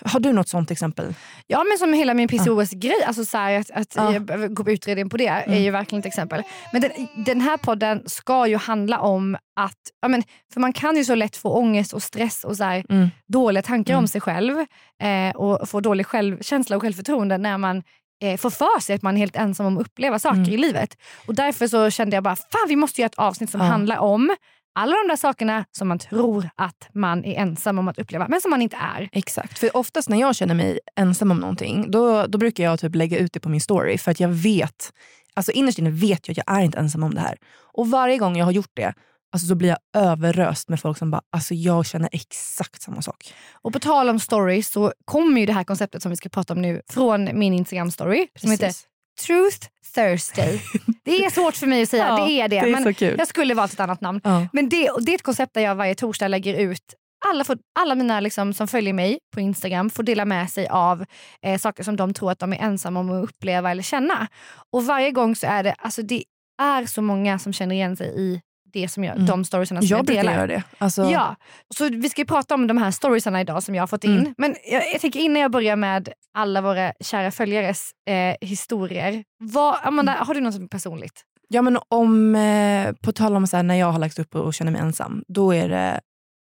Har 0.05 0.19
du 0.19 0.33
något 0.33 0.49
sånt 0.49 0.71
exempel? 0.71 1.13
Ja 1.47 1.63
men 1.63 1.77
som 1.77 1.93
hela 1.93 2.13
min 2.13 2.27
PCOS-grej, 2.27 3.03
alltså 3.07 3.25
så 3.25 3.37
här, 3.37 3.59
att, 3.59 3.71
att 3.71 3.93
Ja. 3.95 4.13
jag 4.13 4.21
behöver 4.21 4.47
gå 4.47 4.63
på 4.63 4.71
utredning 4.71 5.09
på 5.09 5.17
det 5.17 5.27
är 5.27 5.43
Mm. 5.47 5.63
ju 5.63 5.71
verkligen 5.71 5.99
ett 5.99 6.05
exempel. 6.05 6.43
Men 6.73 6.81
den, 6.81 6.91
den 7.25 7.41
här 7.41 7.57
podden 7.57 8.03
ska 8.05 8.47
ju 8.47 8.57
handla 8.57 8.99
om 8.99 9.35
att, 9.59 9.77
ja, 10.01 10.07
men, 10.07 10.23
för 10.53 10.59
man 10.59 10.73
kan 10.73 10.95
ju 10.97 11.05
så 11.05 11.15
lätt 11.15 11.35
få 11.37 11.49
ångest 11.57 11.93
och 11.93 12.03
stress 12.03 12.43
och 12.43 12.57
så 12.57 12.63
här, 12.63 12.85
Mm. 12.89 13.09
dåliga 13.27 13.61
tankar 13.63 13.93
Mm. 13.93 14.03
om 14.03 14.07
sig 14.07 14.21
själv 14.21 14.59
eh, 15.03 15.35
och 15.35 15.69
få 15.69 15.79
dålig 15.79 16.05
självkänsla 16.05 16.75
och 16.75 16.81
självförtroende 16.81 17.37
när 17.37 17.57
man 17.57 17.83
eh, 18.23 18.37
får 18.37 18.49
för 18.49 18.79
sig 18.81 18.95
att 18.95 19.01
man 19.01 19.15
är 19.15 19.19
helt 19.19 19.35
ensam 19.35 19.65
om 19.65 19.77
att 19.77 19.81
uppleva 19.87 20.19
saker 20.19 20.37
Mm. 20.39 20.53
i 20.53 20.57
livet. 20.57 20.97
Och 21.27 21.35
därför 21.35 21.67
så 21.67 21.89
kände 21.89 22.15
jag 22.15 22.23
bara, 22.23 22.35
fan 22.35 22.67
vi 22.67 22.75
måste 22.75 23.01
göra 23.01 23.05
ett 23.09 23.15
avsnitt 23.19 23.49
som 23.49 23.61
Ja. 23.61 23.67
handlar 23.67 23.97
om 23.97 24.35
alla 24.75 24.95
de 24.95 25.07
där 25.07 25.15
sakerna 25.15 25.65
som 25.71 25.87
man 25.87 25.99
tror 25.99 26.49
att 26.55 26.89
man 26.93 27.25
är 27.25 27.35
ensam 27.41 27.79
om 27.79 27.87
att 27.87 27.97
uppleva, 27.97 28.27
men 28.27 28.41
som 28.41 28.51
man 28.51 28.61
inte 28.61 28.77
är. 28.77 29.09
Exakt. 29.11 29.59
För 29.59 29.77
oftast 29.77 30.09
när 30.09 30.19
jag 30.19 30.35
känner 30.35 30.55
mig 30.55 30.79
ensam 30.95 31.31
om 31.31 31.37
någonting, 31.37 31.91
då, 31.91 32.25
då 32.27 32.37
brukar 32.37 32.63
jag 32.63 32.79
typ 32.79 32.95
lägga 32.95 33.17
ut 33.17 33.33
det 33.33 33.39
på 33.39 33.49
min 33.49 33.61
story. 33.61 33.97
För 33.97 34.11
att 34.11 34.19
jag 34.19 34.29
vet, 34.29 34.93
alltså 35.33 35.51
innerst 35.51 35.79
inne 35.79 35.89
vet 35.89 36.27
jag 36.27 36.33
att 36.33 36.43
jag 36.47 36.57
är 36.57 36.61
inte 36.61 36.77
ensam 36.77 37.03
om 37.03 37.13
det 37.13 37.21
här. 37.21 37.37
Och 37.73 37.89
varje 37.89 38.17
gång 38.17 38.37
jag 38.37 38.45
har 38.45 38.51
gjort 38.51 38.71
det, 38.73 38.93
alltså 39.31 39.47
så 39.47 39.55
blir 39.55 39.69
jag 39.69 39.77
överröst 39.93 40.69
med 40.69 40.79
folk 40.79 40.97
som 40.97 41.11
bara, 41.11 41.21
alltså 41.31 41.53
jag 41.53 41.85
känner 41.85 42.09
exakt 42.11 42.81
samma 42.81 43.01
sak. 43.01 43.33
Och 43.61 43.73
på 43.73 43.79
tal 43.79 44.09
om 44.09 44.19
stories 44.19 44.69
så 44.71 44.93
kommer 45.05 45.39
ju 45.39 45.45
det 45.45 45.53
här 45.53 45.63
konceptet 45.63 46.01
som 46.01 46.09
vi 46.09 46.15
ska 46.15 46.29
prata 46.29 46.53
om 46.53 46.61
nu 46.61 46.81
från 46.89 47.39
min 47.39 47.53
Instagram-story 47.53 48.27
som 48.39 48.51
heter. 48.51 48.71
Truth 49.19 49.67
Thursday. 49.95 50.61
Det 51.03 51.25
är 51.25 51.29
svårt 51.29 51.55
för 51.55 51.67
mig 51.67 51.81
att 51.81 51.89
säga, 51.89 52.07
Ja, 52.19 52.25
det 52.25 52.31
är 52.31 52.47
det. 52.47 52.59
det 52.61 52.71
är 52.71 52.71
men. 53.09 53.17
Jag 53.17 53.27
skulle 53.27 53.53
valt 53.53 53.73
ett 53.73 53.79
annat 53.79 54.01
namn. 54.01 54.21
Ja. 54.23 54.47
Men 54.53 54.69
det, 54.69 54.91
det 55.01 55.11
är 55.11 55.15
ett 55.15 55.23
koncept 55.23 55.53
där 55.53 55.61
jag 55.61 55.75
varje 55.75 55.95
torsdag 55.95 56.27
lägger 56.27 56.59
ut 56.59 56.95
alla, 57.25 57.43
får, 57.43 57.57
alla 57.79 57.95
mina 57.95 58.19
liksom, 58.19 58.53
som 58.53 58.67
följer 58.67 58.93
mig 58.93 59.19
på 59.33 59.39
Instagram 59.39 59.89
får 59.89 60.03
dela 60.03 60.25
med 60.25 60.49
sig 60.49 60.67
av 60.67 61.05
eh, 61.45 61.57
saker 61.59 61.83
som 61.83 61.95
de 61.95 62.13
tror 62.13 62.31
att 62.31 62.39
de 62.39 62.53
är 62.53 62.57
ensamma 62.57 62.99
om 62.99 63.11
att 63.11 63.23
uppleva 63.29 63.71
eller 63.71 63.83
känna. 63.83 64.27
Och 64.73 64.85
varje 64.85 65.11
gång 65.11 65.35
så 65.35 65.47
är 65.47 65.63
det, 65.63 65.73
alltså 65.73 66.01
det 66.01 66.23
är 66.61 66.85
så 66.85 67.01
många 67.01 67.39
som 67.39 67.53
känner 67.53 67.75
igen 67.75 67.97
sig 67.97 68.07
i 68.07 68.41
det 68.73 68.87
som 68.89 69.03
jag, 69.03 69.15
Mm. 69.15 69.25
de 69.25 69.45
storiesarna 69.45 69.81
som 69.81 69.87
jag, 69.87 69.99
Jag 69.99 70.05
brukar 70.05 70.21
delar. 70.23 70.33
göra 70.33 70.47
det. 70.47 70.63
Alltså, 70.77 71.03
Ja, 71.03 71.35
så 71.75 71.89
vi 71.89 72.09
ska 72.09 72.21
ju 72.21 72.25
prata 72.25 72.53
om 72.55 72.67
de 72.67 72.77
här 72.77 72.91
storiesarna 72.91 73.41
idag 73.41 73.63
som 73.63 73.75
jag 73.75 73.81
har 73.81 73.87
fått 73.87 74.03
in. 74.03 74.17
Mm. 74.19 74.33
Men 74.37 74.55
jag, 74.71 74.93
jag 74.93 75.01
tänker 75.01 75.19
innan 75.19 75.41
jag 75.41 75.51
börjar 75.51 75.75
med 75.75 76.09
alla 76.33 76.61
våra 76.61 76.93
kära 76.99 77.31
följares 77.31 77.91
eh, 78.09 78.47
historier. 78.47 79.23
Vad, 79.39 79.75
Amanda, 79.83 80.13
Mm. 80.13 80.27
har 80.27 80.33
du 80.33 80.41
något 80.41 80.69
personligt? 80.71 81.21
Ja, 81.47 81.61
men 81.61 81.77
om, 81.87 82.35
eh, 82.35 82.91
på 82.93 83.11
tal 83.11 83.35
om 83.35 83.47
så 83.47 83.55
här, 83.57 83.63
när 83.63 83.75
jag 83.75 83.91
har 83.91 83.99
lagt 83.99 84.19
upp 84.19 84.35
och 84.35 84.53
känner 84.53 84.71
mig 84.71 84.81
ensam, 84.81 85.23
då 85.27 85.53
är 85.55 85.69
det 85.69 85.99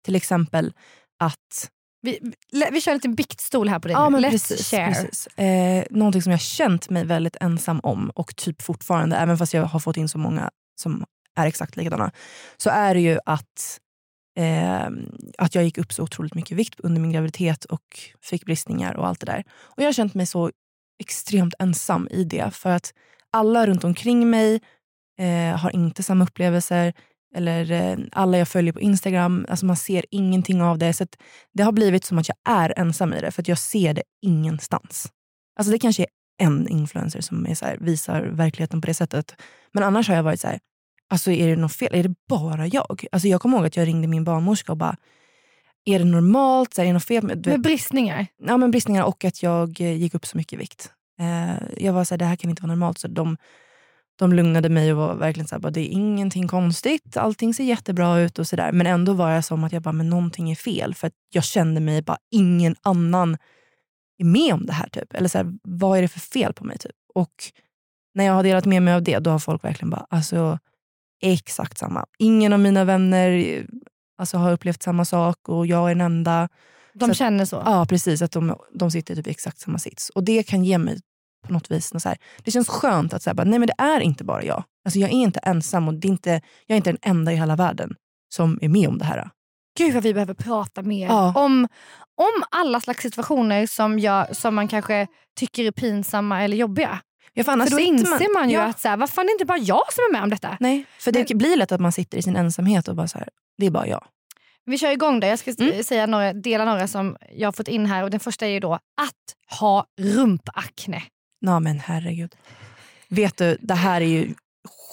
till 0.06 0.16
exempel 0.16 0.74
att 1.20 1.70
Vi, 2.04 2.20
vi, 2.52 2.66
vi 2.72 2.82
kör 2.82 2.92
en 2.92 2.96
liten 2.98 3.16
biktstol 3.16 3.70
här 3.70 3.80
på 3.80 3.88
dig 3.88 3.94
Ja, 3.96 4.10
nu. 4.10 4.12
men 4.12 4.26
Let's 4.26 4.32
precis, 4.32 4.70
share. 4.72 4.86
precis. 4.94 5.28
Eh, 5.28 5.84
någonting 5.90 6.22
som 6.22 6.32
jag 6.32 6.42
känt 6.42 6.90
mig 6.90 7.06
väldigt 7.06 7.36
ensam 7.42 7.80
om 7.84 8.10
och 8.10 8.36
typ 8.36 8.62
fortfarande, 8.62 9.16
även 9.16 9.38
fast 9.38 9.54
jag 9.54 9.64
har 9.64 9.80
fått 9.80 9.98
in 9.98 10.10
så 10.10 10.18
många 10.18 10.50
som 10.82 11.06
är 11.36 11.48
exakt 11.48 11.76
likadana, 11.76 12.12
så 12.58 12.70
är 12.70 12.94
det 12.94 13.02
ju 13.02 13.20
att, 13.26 13.80
eh, 14.38 14.90
att 15.38 15.56
jag 15.56 15.64
gick 15.64 15.78
upp 15.78 15.94
så 15.94 16.04
otroligt 16.04 16.36
mycket 16.36 16.58
vikt 16.58 16.80
under 16.80 17.02
min 17.02 17.12
graviditet 17.12 17.66
och 17.66 18.00
fick 18.22 18.46
bristningar 18.46 18.94
och 18.94 19.08
allt 19.08 19.20
det 19.20 19.26
där. 19.26 19.44
Och 19.62 19.82
jag 19.82 19.88
har 19.88 19.94
känt 19.94 20.14
mig 20.14 20.26
så 20.26 20.52
extremt 21.00 21.54
ensam 21.60 22.08
i 22.12 22.24
det 22.24 22.52
för 22.52 22.70
att 22.70 22.94
alla 23.32 23.68
runt 23.68 23.84
omkring 23.84 24.30
mig 24.30 24.62
eh, 25.20 25.58
har 25.58 25.76
inte 25.76 26.04
samma 26.04 26.24
upplevelser. 26.24 26.94
Eller 27.36 27.72
eh, 27.72 27.98
alla 28.12 28.38
jag 28.38 28.48
följer 28.48 28.74
på 28.74 28.82
Instagram, 28.82 29.46
alltså 29.50 29.66
man 29.66 29.76
ser 29.76 30.06
ingenting 30.12 30.62
av 30.62 30.78
det. 30.78 30.94
Så 30.94 31.04
att 31.04 31.16
det 31.54 31.64
har 31.64 31.72
blivit 31.72 32.06
som 32.06 32.18
att 32.18 32.28
jag 32.28 32.38
är 32.50 32.74
ensam 32.80 33.14
i 33.14 33.22
det, 33.22 33.32
för 33.32 33.42
att 33.42 33.48
jag 33.48 33.58
ser 33.58 33.94
det 33.94 34.04
ingenstans. 34.22 35.12
Alltså 35.60 35.72
det 35.72 35.80
kanske 35.80 36.04
är 36.04 36.10
en 36.46 36.68
influencer 36.68 37.22
som 37.22 37.48
är 37.48 37.56
så 37.56 37.66
här, 37.66 37.78
visar 37.78 38.22
verkligheten 38.22 38.82
på 38.82 38.88
det 38.88 38.94
sättet. 38.94 39.36
Men 39.74 39.84
annars 39.84 40.08
har 40.08 40.16
jag 40.16 40.24
varit 40.24 40.40
så 40.40 40.48
här, 40.48 40.60
alltså 41.12 41.32
är 41.32 41.48
det 41.48 41.56
något 41.56 41.74
fel? 41.76 41.96
Är 41.96 42.04
det 42.04 42.16
bara 42.30 42.68
jag? 42.68 43.06
Alltså 43.12 43.28
jag 43.28 43.42
kommer 43.42 43.58
ihåg 43.58 43.66
att 43.66 43.78
jag 43.78 43.88
ringde 43.88 44.08
min 44.08 44.24
barnmorska 44.24 44.72
och 44.72 44.78
bara, 44.78 44.96
är 45.86 46.00
det 46.00 46.06
normalt? 46.06 46.74
Så 46.74 46.82
är 46.82 46.86
det 46.86 46.94
något 46.94 47.06
fel? 47.06 47.24
med- 47.24 47.62
bristningar. 47.62 48.28
ja, 48.44 48.58
men 48.58 48.72
bristningar 48.72 49.04
och 49.04 49.26
att 49.26 49.44
jag 49.44 49.82
eh, 49.82 49.94
gick 49.94 50.14
upp 50.16 50.26
så 50.26 50.38
mycket 50.38 50.54
i 50.54 50.56
vikt. 50.56 50.92
Eh, 51.20 51.84
jag 51.86 51.94
var 51.94 52.04
så 52.04 52.14
här, 52.14 52.18
det 52.18 52.26
här 52.26 52.36
kan 52.36 52.50
inte 52.50 52.62
vara 52.62 52.72
normalt. 52.72 52.98
Så 52.98 53.08
de, 53.08 53.38
de 54.20 54.34
lugnade 54.34 54.70
mig 54.70 54.92
och 54.92 54.98
var 54.98 55.16
verkligen 55.16 55.48
så 55.48 55.56
här, 55.56 55.60
bara, 55.60 55.70
det 55.72 55.82
är 55.82 55.92
ingenting 55.92 56.48
konstigt, 56.48 57.18
allting 57.18 57.54
ser 57.54 57.64
jättebra 57.64 58.20
ut 58.20 58.40
och 58.40 58.48
sådär. 58.48 58.72
Men 58.72 58.88
ändå 58.88 59.14
var 59.14 59.30
jag 59.32 59.46
som 59.46 59.64
att 59.64 59.72
jag 59.72 59.82
bara, 59.82 59.92
men 59.92 60.10
någonting 60.10 60.52
är 60.52 60.56
fel. 60.56 60.96
För 60.96 61.08
att 61.08 61.14
jag 61.34 61.44
kände 61.44 61.82
mig 61.82 62.02
bara, 62.02 62.18
ingen 62.32 62.76
annan 62.82 63.38
är 64.18 64.26
med 64.26 64.54
om 64.54 64.66
det 64.66 64.74
här. 64.74 64.90
typ. 64.90 65.14
Eller 65.14 65.30
så 65.30 65.38
här, 65.38 65.54
vad 65.64 65.98
är 65.98 66.02
det 66.02 66.08
för 66.08 66.20
fel 66.20 66.54
på 66.54 66.64
mig? 66.64 66.78
typ? 66.78 66.92
Och 67.16 67.34
när 68.14 68.26
jag 68.26 68.34
har 68.34 68.44
delat 68.44 68.66
med 68.66 68.84
mig 68.84 68.94
av 68.94 69.04
det, 69.04 69.20
då 69.20 69.30
har 69.30 69.40
folk 69.40 69.64
verkligen 69.64 69.90
bara, 69.90 70.06
alltså 70.10 70.60
exakt 71.22 71.78
samma. 71.78 72.06
Ingen 72.20 72.54
av 72.54 72.60
mina 72.60 72.84
vänner 72.84 73.66
alltså, 74.18 74.38
har 74.38 74.52
upplevt 74.52 74.84
samma 74.84 75.06
sak 75.06 75.50
och 75.50 75.68
jag 75.68 75.86
är 75.92 75.96
den 75.96 76.02
enda. 76.02 76.50
De 76.94 77.06
Så 77.06 77.12
att- 77.12 77.18
känner 77.18 77.46
så. 77.46 77.62
Ja, 77.66 77.86
precis. 77.90 78.22
Att 78.22 78.32
de, 78.32 78.56
de 78.74 78.92
sitter 78.92 79.16
typ 79.16 79.28
i 79.28 79.30
exakt 79.30 79.60
samma 79.60 79.78
sits. 79.80 80.10
Och 80.10 80.24
det 80.24 80.44
kan 80.44 80.64
ge 80.64 80.78
mig 80.78 81.00
på 81.48 81.54
något 81.54 81.72
vis, 81.72 81.94
något 81.94 82.02
så 82.04 82.10
här, 82.10 82.18
det 82.44 82.52
känns 82.52 82.68
skönt 82.70 83.14
att 83.14 83.24
säga, 83.24 83.34
nej 83.34 83.60
men 83.60 83.68
det 83.68 83.76
är 83.78 84.00
inte 84.00 84.24
bara 84.24 84.44
jag. 84.44 84.64
Alltså 84.86 85.00
jag 85.00 85.10
är 85.10 85.14
inte 85.14 85.40
ensam 85.40 85.88
och 85.88 85.94
det 85.94 86.08
är 86.08 86.10
inte, 86.10 86.30
jag 86.68 86.76
är 86.76 86.78
inte 86.78 86.92
den 86.92 87.00
enda 87.02 87.32
i 87.34 87.36
hela 87.36 87.56
världen 87.56 87.96
som 88.34 88.60
är 88.62 88.70
med 88.70 88.88
om 88.90 88.98
det 88.98 89.06
här. 89.06 89.30
Gud 89.78 89.94
vad 89.94 90.04
vi 90.04 90.14
behöver 90.14 90.34
prata 90.34 90.82
mer 90.82 91.08
Ja. 91.08 91.34
om, 91.36 91.68
om 92.18 92.44
alla 92.52 92.80
slags 92.82 93.02
situationer 93.04 93.68
som, 93.68 94.00
jag, 94.00 94.36
som 94.36 94.56
man 94.56 94.68
kanske 94.68 95.08
tycker 95.40 95.66
är 95.66 95.72
pinsamma 95.72 96.44
eller 96.44 96.58
jobbiga. 96.58 97.00
Ja, 97.34 97.44
för 97.44 97.52
annars 97.52 97.70
För 97.70 97.76
då 97.76 97.82
inser 97.84 98.34
man 98.34 98.50
ju 98.50 98.56
ja. 98.56 98.64
att 98.64 98.80
så 98.80 98.88
här, 98.88 98.98
vad 98.98 99.10
fan 99.10 99.26
det 99.26 99.30
är 99.30 99.34
inte 99.34 99.46
bara 99.46 99.58
jag 99.58 99.94
som 99.94 100.04
är 100.04 100.12
med 100.12 100.24
om 100.24 100.30
detta. 100.30 100.58
Nej, 100.60 100.86
för 101.00 101.12
det 101.12 101.34
blir 101.36 101.58
lätt 101.58 101.72
att 101.72 101.82
man 101.82 101.92
sitter 101.92 102.18
i 102.18 102.22
sin 102.22 102.36
ensamhet 102.36 102.88
och 102.88 102.96
bara 102.96 103.08
så 103.08 103.18
här, 103.18 103.30
det 103.58 103.66
är 103.66 103.72
bara 103.72 103.88
jag. 103.88 104.04
Vi 104.66 104.78
kör 104.78 104.92
igång 104.92 105.20
där. 105.20 105.28
Jag 105.28 105.40
ska 105.40 105.52
Mm. 105.60 105.84
säga 105.84 106.06
några, 106.06 106.34
dela 106.34 106.66
några 106.66 106.88
som 106.88 107.18
jag 107.36 107.48
har 107.48 107.52
fått 107.52 107.68
in 107.68 107.86
här. 107.86 108.04
Och 108.04 108.10
Den 108.12 108.20
första 108.20 108.46
är 108.46 108.50
ju 108.50 108.60
då 108.60 108.74
att 108.74 109.60
ha 109.60 109.86
rumpakne. 110.02 111.04
Ja 111.40 111.60
men 111.60 111.80
herregud. 111.80 112.36
Vet 113.08 113.38
du, 113.38 113.58
det 113.62 113.74
här 113.74 114.02
är 114.02 114.06
ju 114.06 114.34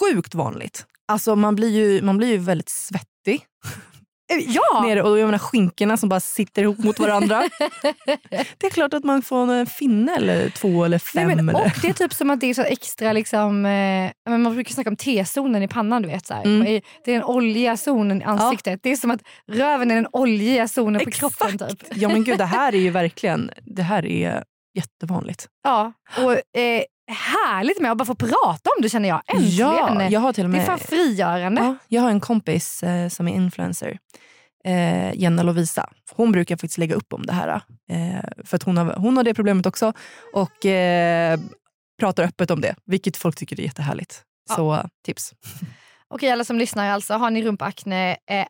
sjukt 0.00 0.34
vanligt. 0.34 0.86
Alltså 1.06 1.36
man 1.36 1.54
blir 1.54 1.68
ju, 1.70 2.02
man 2.02 2.16
blir 2.18 2.28
ju 2.28 2.36
väldigt 2.38 2.68
svettig 2.68 3.44
Ja! 4.28 4.82
nere 4.82 5.02
och 5.02 5.18
jag 5.18 5.26
menar 5.26 5.38
skinkorna 5.38 5.96
som 5.96 6.08
bara 6.08 6.20
sitter 6.20 6.62
ihop 6.62 6.78
mot 6.78 6.98
varandra. 6.98 7.48
det 8.58 8.66
är 8.66 8.70
klart 8.70 8.94
att 8.94 9.04
man 9.04 9.22
får 9.22 9.52
en 9.52 9.66
finne 9.66 10.16
eller 10.16 10.50
två 10.50 10.84
eller 10.84 11.02
Nej, 11.14 11.24
fem. 11.24 11.46
men, 11.46 11.48
eller. 11.48 11.64
och 11.64 11.72
det 11.82 11.88
är 11.88 11.92
typ 11.92 12.12
som 12.12 12.30
att 12.30 12.40
det 12.40 12.46
är 12.46 12.54
så 12.54 12.62
extra, 12.62 13.12
liksom, 13.12 13.66
eh, 13.66 14.10
men 14.30 14.42
man 14.42 14.54
brukar 14.54 14.74
snacka 14.74 14.90
om 14.90 14.96
T-zonen 14.96 15.62
i 15.62 15.68
pannan. 15.68 16.02
Du 16.02 16.08
vet, 16.08 16.26
så. 16.26 16.34
Mm. 16.34 16.64
Det 17.04 17.12
är 17.12 17.14
den 17.14 17.24
oljiga 17.24 17.76
zonen 17.76 18.22
i 18.22 18.24
ansiktet. 18.24 18.80
Det 18.82 18.90
är 18.90 18.96
som 18.96 19.10
att 19.10 19.20
röven 19.52 19.90
är 19.90 19.94
den 19.94 20.08
oljiga 20.12 20.68
zonen 20.68 21.04
på 21.04 21.10
kroppen. 21.10 21.58
Typ. 21.58 21.82
Ja 21.94 22.08
men 22.08 22.24
gud 22.24 22.38
det 22.38 22.44
här 22.44 22.74
är 22.74 22.78
ju 22.78 22.90
verkligen, 22.98 23.50
det 23.62 23.82
här 23.82 24.06
är 24.06 24.44
jättevanligt. 24.74 25.48
Ja, 25.64 25.92
och 26.16 26.32
eh, 26.60 26.82
härligt 27.08 27.80
med 27.80 27.90
att 27.92 27.98
bara 27.98 28.04
få 28.04 28.14
prata 28.14 28.70
om 28.76 28.82
det 28.82 28.88
känner 28.88 29.08
jag. 29.08 29.22
Äntligen! 29.26 30.00
Ja, 30.00 30.08
jag 30.08 30.20
har 30.20 30.32
till 30.32 30.44
och 30.44 30.50
Det 30.50 30.56
är 30.56 30.58
med 30.58 30.66
fan 30.66 30.78
frigörande. 30.78 31.60
Ja, 31.60 31.76
jag 31.88 32.02
har 32.02 32.10
en 32.10 32.20
kompis 32.20 32.82
eh, 32.82 33.08
som 33.08 33.28
är 33.28 33.34
influencer, 33.34 33.98
eh, 34.64 35.14
Jenna 35.14 35.42
Lovisa. 35.42 35.90
Hon 36.14 36.32
brukar 36.32 36.56
faktiskt 36.56 36.78
lägga 36.78 36.94
upp 36.94 37.12
om 37.12 37.26
det 37.26 37.32
här. 37.32 37.60
Eh, 37.90 38.44
för 38.44 38.56
att 38.56 38.62
hon 38.62 38.76
har, 38.76 38.94
hon 38.94 39.16
har 39.16 39.24
det 39.24 39.34
problemet 39.34 39.66
också 39.66 39.92
och 40.34 40.66
eh, 40.66 41.40
pratar 42.00 42.24
öppet 42.24 42.50
om 42.50 42.60
det, 42.60 42.74
vilket 42.86 43.16
folk 43.16 43.36
tycker 43.36 43.60
är 43.60 43.64
jättehärligt. 43.64 44.22
Ja. 44.48 44.54
Så 44.54 44.88
tips. 45.04 45.34
Okej 46.08 46.30
alla 46.30 46.44
som 46.44 46.58
lyssnar 46.58 46.90
alltså, 46.90 47.14
har 47.14 47.30
ni 47.30 47.42
rumpakne, 47.42 48.10
eh, 48.10 48.46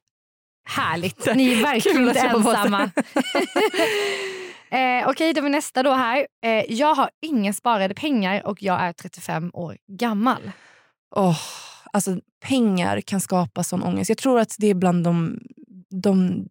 härligt. 0.68 1.34
Ni 1.34 1.52
är 1.52 1.62
verkligen 1.62 2.08
inte 2.08 2.20
ensamma. 2.20 2.90
eh, 4.70 5.08
Okej, 5.08 5.32
då 5.32 5.40
är 5.40 5.42
vi 5.42 5.50
nästa 5.50 5.82
då 5.82 5.92
här. 5.92 6.26
Eh, 6.44 6.64
jag 6.68 6.94
har 6.94 7.10
inga 7.22 7.52
sparade 7.52 7.94
pengar 7.94 8.46
och 8.46 8.62
jag 8.62 8.80
är 8.80 8.92
35 8.92 9.50
år 9.54 9.76
gammal. 9.86 10.50
Oh, 11.10 11.38
alltså, 11.92 12.20
pengar 12.40 13.00
kan 13.00 13.20
skapa 13.20 13.64
sån 13.64 13.82
ångest. 13.82 14.08
Jag 14.08 14.18
tror 14.18 14.40
att 14.40 14.54
det 14.58 14.66
är 14.66 14.74
bland 14.74 15.04
de, 15.04 15.40
de 16.02 16.46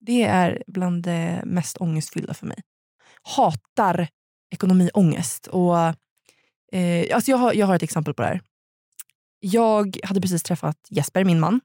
det 0.00 0.22
är 0.22 0.62
bland 0.66 1.02
det 1.02 1.42
mest 1.44 1.76
ångestfyllda 1.76 2.34
för 2.34 2.46
mig. 2.46 2.58
Hatar 3.22 4.08
ekonomiångest. 4.50 5.46
Och, 5.46 5.78
eh, 6.72 7.14
alltså 7.14 7.30
jag, 7.30 7.38
har, 7.38 7.52
jag 7.52 7.66
har 7.66 7.76
ett 7.76 7.82
exempel 7.82 8.14
på 8.14 8.22
det 8.22 8.28
här. 8.28 8.40
Jag 9.40 9.96
hade 10.04 10.20
precis 10.20 10.42
träffat 10.42 10.76
Jesper, 10.90 11.24
min 11.24 11.40
man. 11.40 11.60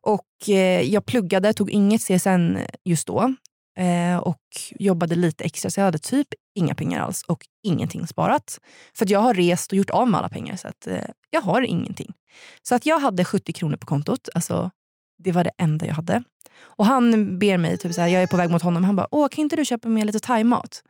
Och 0.00 0.48
eh, 0.48 0.80
Jag 0.80 1.06
pluggade, 1.06 1.52
tog 1.52 1.70
inget 1.70 2.00
CSN 2.00 2.58
just 2.84 3.06
då 3.06 3.34
eh, 3.78 4.16
och 4.16 4.42
jobbade 4.70 5.14
lite 5.14 5.44
extra. 5.44 5.70
Så 5.70 5.80
jag 5.80 5.84
hade 5.84 5.98
typ 5.98 6.28
inga 6.54 6.74
pengar 6.74 7.00
alls 7.00 7.22
och 7.22 7.46
ingenting 7.62 8.06
sparat. 8.06 8.60
För 8.94 9.12
jag 9.12 9.20
har 9.20 9.34
rest 9.34 9.72
och 9.72 9.78
gjort 9.78 9.90
av 9.90 10.08
med 10.08 10.18
alla 10.18 10.28
pengar. 10.28 10.56
Så 10.56 10.68
att, 10.68 10.86
eh, 10.86 11.04
jag 11.30 11.40
har 11.40 11.62
ingenting. 11.62 12.12
Så 12.62 12.74
att 12.74 12.86
jag 12.86 12.98
hade 12.98 13.24
70 13.24 13.52
kronor 13.52 13.76
på 13.76 13.86
kontot. 13.86 14.28
Alltså, 14.34 14.70
det 15.18 15.32
var 15.32 15.44
det 15.44 15.52
enda 15.58 15.86
jag 15.86 15.94
hade. 15.94 16.22
Och 16.60 16.86
Han 16.86 17.38
ber 17.38 17.58
mig, 17.58 17.78
typ 17.78 17.94
så 17.94 18.00
här, 18.00 18.08
jag 18.08 18.22
är 18.22 18.26
på 18.26 18.36
väg 18.36 18.50
mot 18.50 18.62
honom. 18.62 18.84
Han 18.84 18.96
bara, 18.96 19.08
Åh, 19.10 19.28
kan 19.28 19.42
inte 19.42 19.56
du 19.56 19.64
köpa 19.64 19.88
med 19.88 20.06
lite 20.06 20.20
thaimat? 20.20 20.82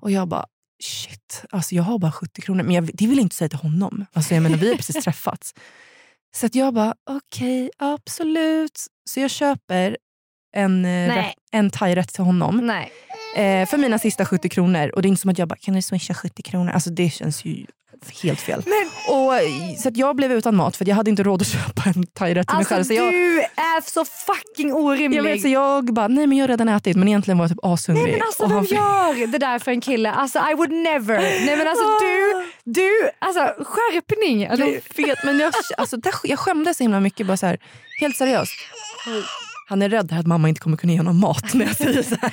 Och 0.00 0.10
jag 0.10 0.28
bara, 0.28 0.46
shit, 0.82 1.44
alltså 1.50 1.74
jag 1.74 1.82
har 1.82 1.98
bara 1.98 2.12
70 2.12 2.40
kronor. 2.42 2.62
Men 2.62 2.74
jag, 2.74 2.90
det 2.94 3.06
vill 3.06 3.16
jag 3.16 3.24
inte 3.24 3.36
säga 3.36 3.48
till 3.48 3.58
honom. 3.58 4.06
Alltså 4.12 4.34
jag 4.34 4.42
menar, 4.42 4.56
vi 4.56 4.68
har 4.68 4.76
precis 4.76 5.04
träffats. 5.04 5.54
Så 6.34 6.46
att 6.46 6.54
jag 6.54 6.74
bara, 6.74 6.94
okej, 7.10 7.70
absolut. 7.78 8.86
Så 9.10 9.20
jag 9.20 9.30
köper 9.30 9.96
en, 10.56 10.84
eh, 10.84 10.90
Nej. 10.90 11.34
en 11.52 11.70
thairätt 11.70 12.14
till 12.14 12.24
honom 12.24 12.56
Nej. 12.56 12.92
eh, 13.36 13.68
för 13.68 13.76
mina 13.76 13.98
sista 13.98 14.24
70 14.26 14.48
kronor. 14.48 14.90
Och 14.94 15.02
det 15.02 15.06
är 15.06 15.10
inte 15.10 15.20
som 15.20 15.30
att 15.30 15.38
jag 15.38 15.48
bara, 15.48 15.56
kan 15.56 15.74
du 15.74 15.82
swisha 15.82 16.14
70 16.14 16.42
kronor? 16.42 16.72
Alltså 16.72 16.90
det 16.90 17.10
känns 17.10 17.44
ju 17.44 17.66
helt 18.22 18.40
fel. 18.40 18.62
Och, 19.08 19.32
så 19.78 19.88
att 19.88 19.96
jag 19.96 20.16
blev 20.16 20.32
utan 20.32 20.56
mat 20.56 20.76
för 20.76 20.88
jag 20.88 20.96
hade 20.96 21.10
inte 21.10 21.22
råd 21.22 21.42
att 21.42 21.48
köpa 21.52 21.82
en 21.86 22.06
thairätt 22.06 22.48
till 22.48 22.56
mig 22.56 22.60
Alltså 22.60 22.74
själv. 22.74 22.84
Så 22.84 22.92
jag, 22.92 23.12
du 23.12 23.40
är 23.40 23.90
så 23.90 24.04
fucking 24.04 24.72
orimlig. 24.72 25.18
jag, 25.18 25.22
vet, 25.22 25.40
så 25.42 25.48
jag 25.48 25.84
bara, 25.94 26.08
nej 26.08 26.26
men 26.26 26.38
jag 26.38 26.42
har 26.42 26.48
redan 26.48 26.68
ätit. 26.68 26.96
Men 26.96 27.08
egentligen 27.08 27.38
var 27.38 27.44
jag 27.44 27.50
typ 27.50 27.58
ashungrig. 27.62 28.02
Nej 28.04 28.12
men 28.12 28.22
alltså 28.22 28.42
Och 28.44 28.50
vem 28.52 28.64
gör 28.64 29.26
det 29.26 29.38
där 29.38 29.58
för 29.58 29.70
en 29.70 29.80
kille? 29.80 30.12
Alltså 30.12 30.38
I 30.38 30.54
would 30.54 30.70
never. 30.72 31.18
Nej 31.20 31.56
men 31.56 31.68
alltså 31.68 31.84
du, 31.84 32.44
du, 32.80 33.10
alltså 33.18 33.40
skärpning. 33.64 34.46
Alltså, 34.46 34.66
Jag 34.66 35.06
vet, 35.06 35.24
men 35.24 35.38
jag, 35.38 35.52
alltså, 35.76 35.96
där, 35.96 36.14
jag 36.22 36.38
skämdes 36.38 36.76
så 36.76 36.84
himla 36.84 37.00
mycket. 37.00 37.26
Bara 37.26 37.36
så 37.36 37.46
här, 37.46 37.58
helt 38.00 38.16
seriöst. 38.16 38.52
Han 39.70 39.82
är 39.82 39.88
rädd 39.88 40.12
att 40.12 40.26
mamma 40.26 40.48
inte 40.48 40.60
kommer 40.60 40.76
kunna 40.76 40.92
ge 40.92 40.98
honom 40.98 41.20
mat 41.20 41.54
när 41.54 41.66
jag 41.66 41.76
säger 41.76 42.02
så 42.02 42.16
här. 42.22 42.32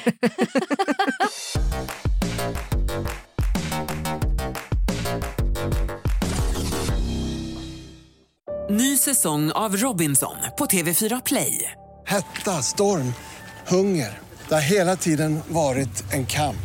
Ny 8.69 8.97
säsong 8.97 9.51
av 9.51 9.77
Robinson 9.77 10.35
på 10.57 10.65
TV4 10.65 11.21
Play. 11.25 11.71
Hetta, 12.07 12.51
storm, 12.51 13.13
hunger. 13.67 14.19
Det 14.47 14.53
har 14.53 14.61
hela 14.61 14.95
tiden 14.95 15.39
varit 15.47 16.13
en 16.13 16.25
kamp. 16.25 16.57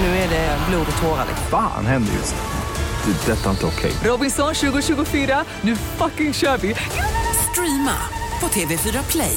Nu 0.00 0.06
är 0.06 0.28
det 0.28 0.58
blod 0.68 0.86
och 0.96 1.02
tårar. 1.02 1.26
Fan 1.50 1.86
händer 1.86 2.12
just 2.12 2.34
det. 2.34 2.40
Det 3.04 3.32
är 3.32 3.36
detta 3.36 3.50
inte 3.50 3.66
okej. 3.66 3.92
Robinson 4.04 4.54
2024, 4.54 5.44
nu 5.62 5.76
fucking 5.76 6.34
kör 6.34 6.58
vi! 6.58 6.74
Streama 7.52 7.96
på 8.40 8.46
TV4 8.46 9.10
Play. 9.10 9.36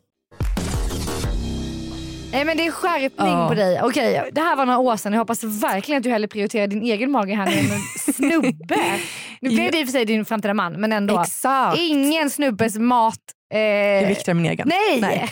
Nej 2.31 2.45
men 2.45 2.57
det 2.57 2.65
är 2.67 2.71
skärpning 2.71 3.27
Ja. 3.27 3.47
på 3.47 3.53
dig. 3.53 3.81
Okej, 3.83 4.29
det 4.31 4.41
här 4.41 4.55
var 4.55 4.65
några 4.65 4.79
år 4.79 4.97
sedan. 4.97 5.13
Jag 5.13 5.19
hoppas 5.19 5.43
verkligen 5.43 5.97
att 5.99 6.03
du 6.03 6.09
hellre 6.09 6.27
prioriterar 6.27 6.67
din 6.67 6.81
egen 6.83 7.11
mage 7.11 7.35
här 7.35 7.45
nu 7.45 7.51
än 7.51 7.71
en 7.71 7.81
snubbe. 8.13 8.99
Nu 9.41 9.49
blev 9.49 9.71
det 9.71 9.79
i 9.79 9.83
och 9.83 9.87
för 9.87 9.91
sig 9.91 10.05
din 10.05 10.25
framtida 10.25 10.53
man 10.53 10.73
men 10.73 10.93
ändå. 10.93 11.21
Exakt. 11.21 11.77
Ingen 11.79 12.29
snubbes 12.29 12.77
mat. 12.77 13.15
Eh, 13.53 13.57
Det 13.57 13.59
är 13.59 14.07
viktigare 14.07 14.31
än 14.37 14.41
min 14.41 14.51
egen. 14.51 14.67
Nej! 14.67 15.29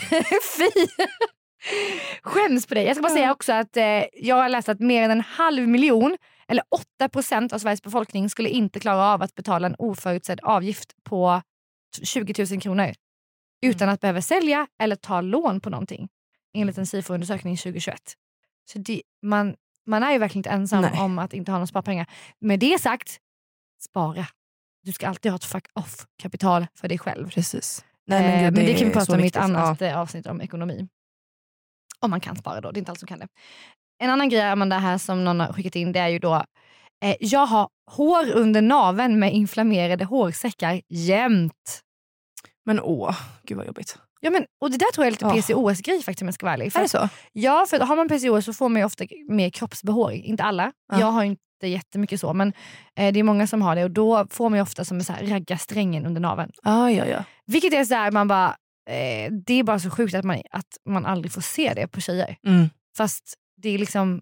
Fy! 0.58 0.86
Skäms 2.22 2.66
på 2.66 2.74
dig. 2.74 2.84
Jag 2.84 2.96
ska 2.96 3.02
bara 3.02 3.12
säga 3.12 3.32
också 3.32 3.52
att 3.52 3.76
eh, 3.76 3.84
jag 4.12 4.36
har 4.36 4.48
läst 4.48 4.68
att 4.68 4.80
mer 4.80 5.02
än 5.02 5.10
en 5.10 5.20
halv 5.20 5.68
miljon 5.68 6.16
eller 6.48 6.64
8 6.98 7.08
procent 7.08 7.52
av 7.52 7.58
Sveriges 7.58 7.82
befolkning 7.82 8.30
skulle 8.30 8.48
inte 8.48 8.80
klara 8.80 9.04
av 9.14 9.22
att 9.22 9.34
betala 9.34 9.66
en 9.66 9.74
oförutsedd 9.78 10.40
avgift 10.42 10.90
på 11.08 11.42
t- 11.98 12.04
20 12.06 12.44
000 12.50 12.60
kronor 12.60 12.92
utan 13.66 13.88
att 13.88 14.00
behöva 14.00 14.22
sälja 14.22 14.66
eller 14.82 14.96
ta 14.96 15.20
lån 15.20 15.60
på 15.60 15.70
någonting 15.70 16.08
enligt 16.54 16.78
en 16.78 16.86
SIFO-undersökning 16.86 17.56
2021. 17.56 18.00
Så 18.72 18.78
det, 18.78 19.02
man, 19.22 19.54
man 19.86 20.02
är 20.02 20.12
ju 20.12 20.18
verkligen 20.18 20.38
inte 20.38 20.50
ensam 20.50 20.82
Nej. 20.82 21.00
om 21.00 21.18
att 21.18 21.32
inte 21.32 21.52
ha 21.52 21.58
några 21.58 21.66
sparpengar. 21.66 22.06
Med 22.38 22.60
det 22.60 22.80
sagt, 22.80 23.18
spara. 23.80 24.26
Du 24.82 24.92
ska 24.92 25.08
alltid 25.08 25.32
ha 25.32 25.36
ett 25.36 25.44
fuck 25.44 25.66
off-kapital 25.74 26.66
för 26.74 26.88
dig 26.88 26.98
själv. 26.98 27.30
Precis. 27.30 27.84
Nej, 28.06 28.42
men, 28.42 28.54
men 28.54 28.66
det 28.66 28.74
kan 28.74 28.88
vi 28.88 28.94
prata 28.94 29.12
om 29.12 29.20
i 29.20 29.26
ett 29.26 29.36
annat 29.36 29.82
eh, 29.82 29.98
avsnitt 29.98 30.26
om 30.26 30.40
ekonomi. 30.40 30.88
Om 32.00 32.10
man 32.10 32.20
kan 32.20 32.36
spara 32.36 32.60
då, 32.60 32.70
det 32.70 32.78
är 32.78 32.80
inte 32.80 32.90
alla 32.90 32.98
som 32.98 33.08
kan 33.08 33.18
det. 33.18 33.28
En 33.98 34.10
annan 34.10 34.28
grej 34.28 34.42
Amanda 34.42 34.78
här 34.78 34.98
som 34.98 35.24
någon 35.24 35.40
har 35.40 35.52
skickat 35.52 35.76
in 35.76 35.92
det 35.92 36.00
är 36.00 36.08
ju 36.08 36.18
då 36.18 36.44
eh, 37.04 37.16
jag 37.20 37.46
har 37.46 37.68
hår 37.90 38.30
under 38.30 38.62
naveln 38.62 39.18
med 39.18 39.32
inflammerade 39.32 40.04
hårsäckar 40.04 40.80
jämt. 40.88 41.80
Men 42.64 42.80
åh, 42.80 43.16
gud 43.42 43.56
vad 43.56 43.66
jobbigt. 43.66 43.98
Ja, 44.20 44.30
men, 44.30 44.44
och 44.60 44.70
det 44.70 44.76
där 44.76 44.92
tror 44.92 45.06
jag 45.06 45.06
är 45.06 45.34
lite. 45.34 45.52
PCOS-grej 45.52 46.02
faktiskt 46.02 46.22
om 46.22 46.28
jag 46.28 46.34
ska 46.34 46.46
vara 46.46 46.54
ärlig. 46.54 46.72
För 46.72 46.78
Är 46.78 46.82
det 46.82 46.88
så? 46.88 47.08
Ja, 47.32 47.66
för 47.68 47.80
har 47.80 47.96
man 47.96 48.08
PCOS 48.08 48.44
så 48.44 48.52
får 48.52 48.68
man 48.68 48.82
ofta 48.82 49.04
mer 49.28 49.50
kroppsbehåring. 49.50 50.24
Inte 50.24 50.42
alla. 50.42 50.72
Ja. 50.92 51.00
Jag 51.00 51.06
har 51.06 51.24
inte 51.24 51.66
jättemycket 51.66 52.20
så 52.20 52.34
men 52.34 52.52
eh, 52.96 53.12
det 53.12 53.20
är 53.20 53.24
många 53.24 53.46
som 53.46 53.62
har 53.62 53.76
det 53.76 53.84
och 53.84 53.90
då 53.90 54.26
får 54.30 54.48
man 54.48 54.60
ofta 54.60 54.84
som 54.84 54.96
en 54.96 55.04
så 55.04 55.12
här 55.12 56.06
under 56.06 56.20
naveln. 56.20 56.50
Ah, 56.62 56.88
ja, 56.88 57.06
ja. 57.06 57.24
Vilket 57.46 57.72
är 57.72 57.84
så 57.84 57.94
här, 57.94 58.10
man 58.10 58.28
bara, 58.28 58.48
eh, 58.90 59.32
det 59.46 59.54
är 59.54 59.62
bara 59.62 59.78
så 59.78 59.90
sjukt 59.90 60.14
att 60.14 60.24
man, 60.24 60.42
att 60.50 60.66
man 60.88 61.06
aldrig 61.06 61.32
får 61.32 61.40
se 61.40 61.72
det 61.74 61.88
på 61.88 62.00
tjejer. 62.00 62.36
Mm. 62.46 62.68
Fast 62.96 63.34
det 63.62 63.68
är 63.68 63.78
liksom 63.78 64.20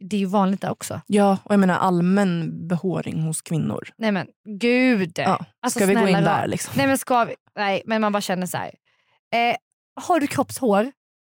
det 0.00 0.16
är 0.16 0.20
ju 0.20 0.26
vanligt 0.26 0.60
där 0.60 0.70
också. 0.70 1.00
Ja, 1.06 1.38
och 1.44 1.52
jag 1.52 1.60
menar 1.60 1.78
allmän 1.78 2.68
behåring 2.68 3.22
hos 3.22 3.42
kvinnor. 3.42 3.88
Nej 3.98 4.12
men 4.12 4.26
gud. 4.60 5.12
Ja. 5.16 5.44
Alltså, 5.62 5.78
Ska 5.78 5.86
vi 5.86 5.94
gå 5.94 6.08
in 6.08 6.14
där 6.14 6.46
liksom? 6.46 6.74
Nej 6.76 6.86
men 6.86 6.98
ska 6.98 7.24
vi? 7.24 7.34
Nej 7.56 7.82
men 7.86 8.00
man 8.00 8.12
bara 8.12 8.20
känner 8.20 8.46
så 8.46 8.56
här. 8.56 8.70
Eh, 9.34 9.56
har 10.00 10.20
du 10.20 10.26
kroppshår? 10.26 10.92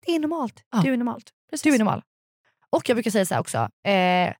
Det 0.06 0.14
är 0.14 0.18
normalt. 0.18 0.64
Ja. 0.70 0.80
Du 0.82 0.92
är 0.92 0.96
normalt. 0.96 1.30
Du 1.62 1.74
är 1.74 1.78
normal. 1.78 2.02
Och 2.70 2.88
jag 2.88 2.96
brukar 2.96 3.10
säga 3.10 3.26
så 3.26 3.38
också. 3.38 3.58
Eh, 3.88 4.34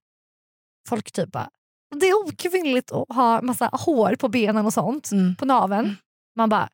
folk 0.89 1.11
typ 1.11 1.31
bara, 1.31 1.49
det 1.95 2.05
är 2.05 2.13
okvinnligt 2.13 2.91
att 2.91 3.15
ha 3.15 3.41
massa 3.41 3.69
hår 3.73 4.15
på 4.15 4.27
benen 4.29 4.65
och 4.65 4.73
sånt. 4.73 5.11
Mm. 5.11 5.35
På 5.35 5.45
naveln. 5.45 5.95
Man 6.35 6.49
bara, 6.49 6.69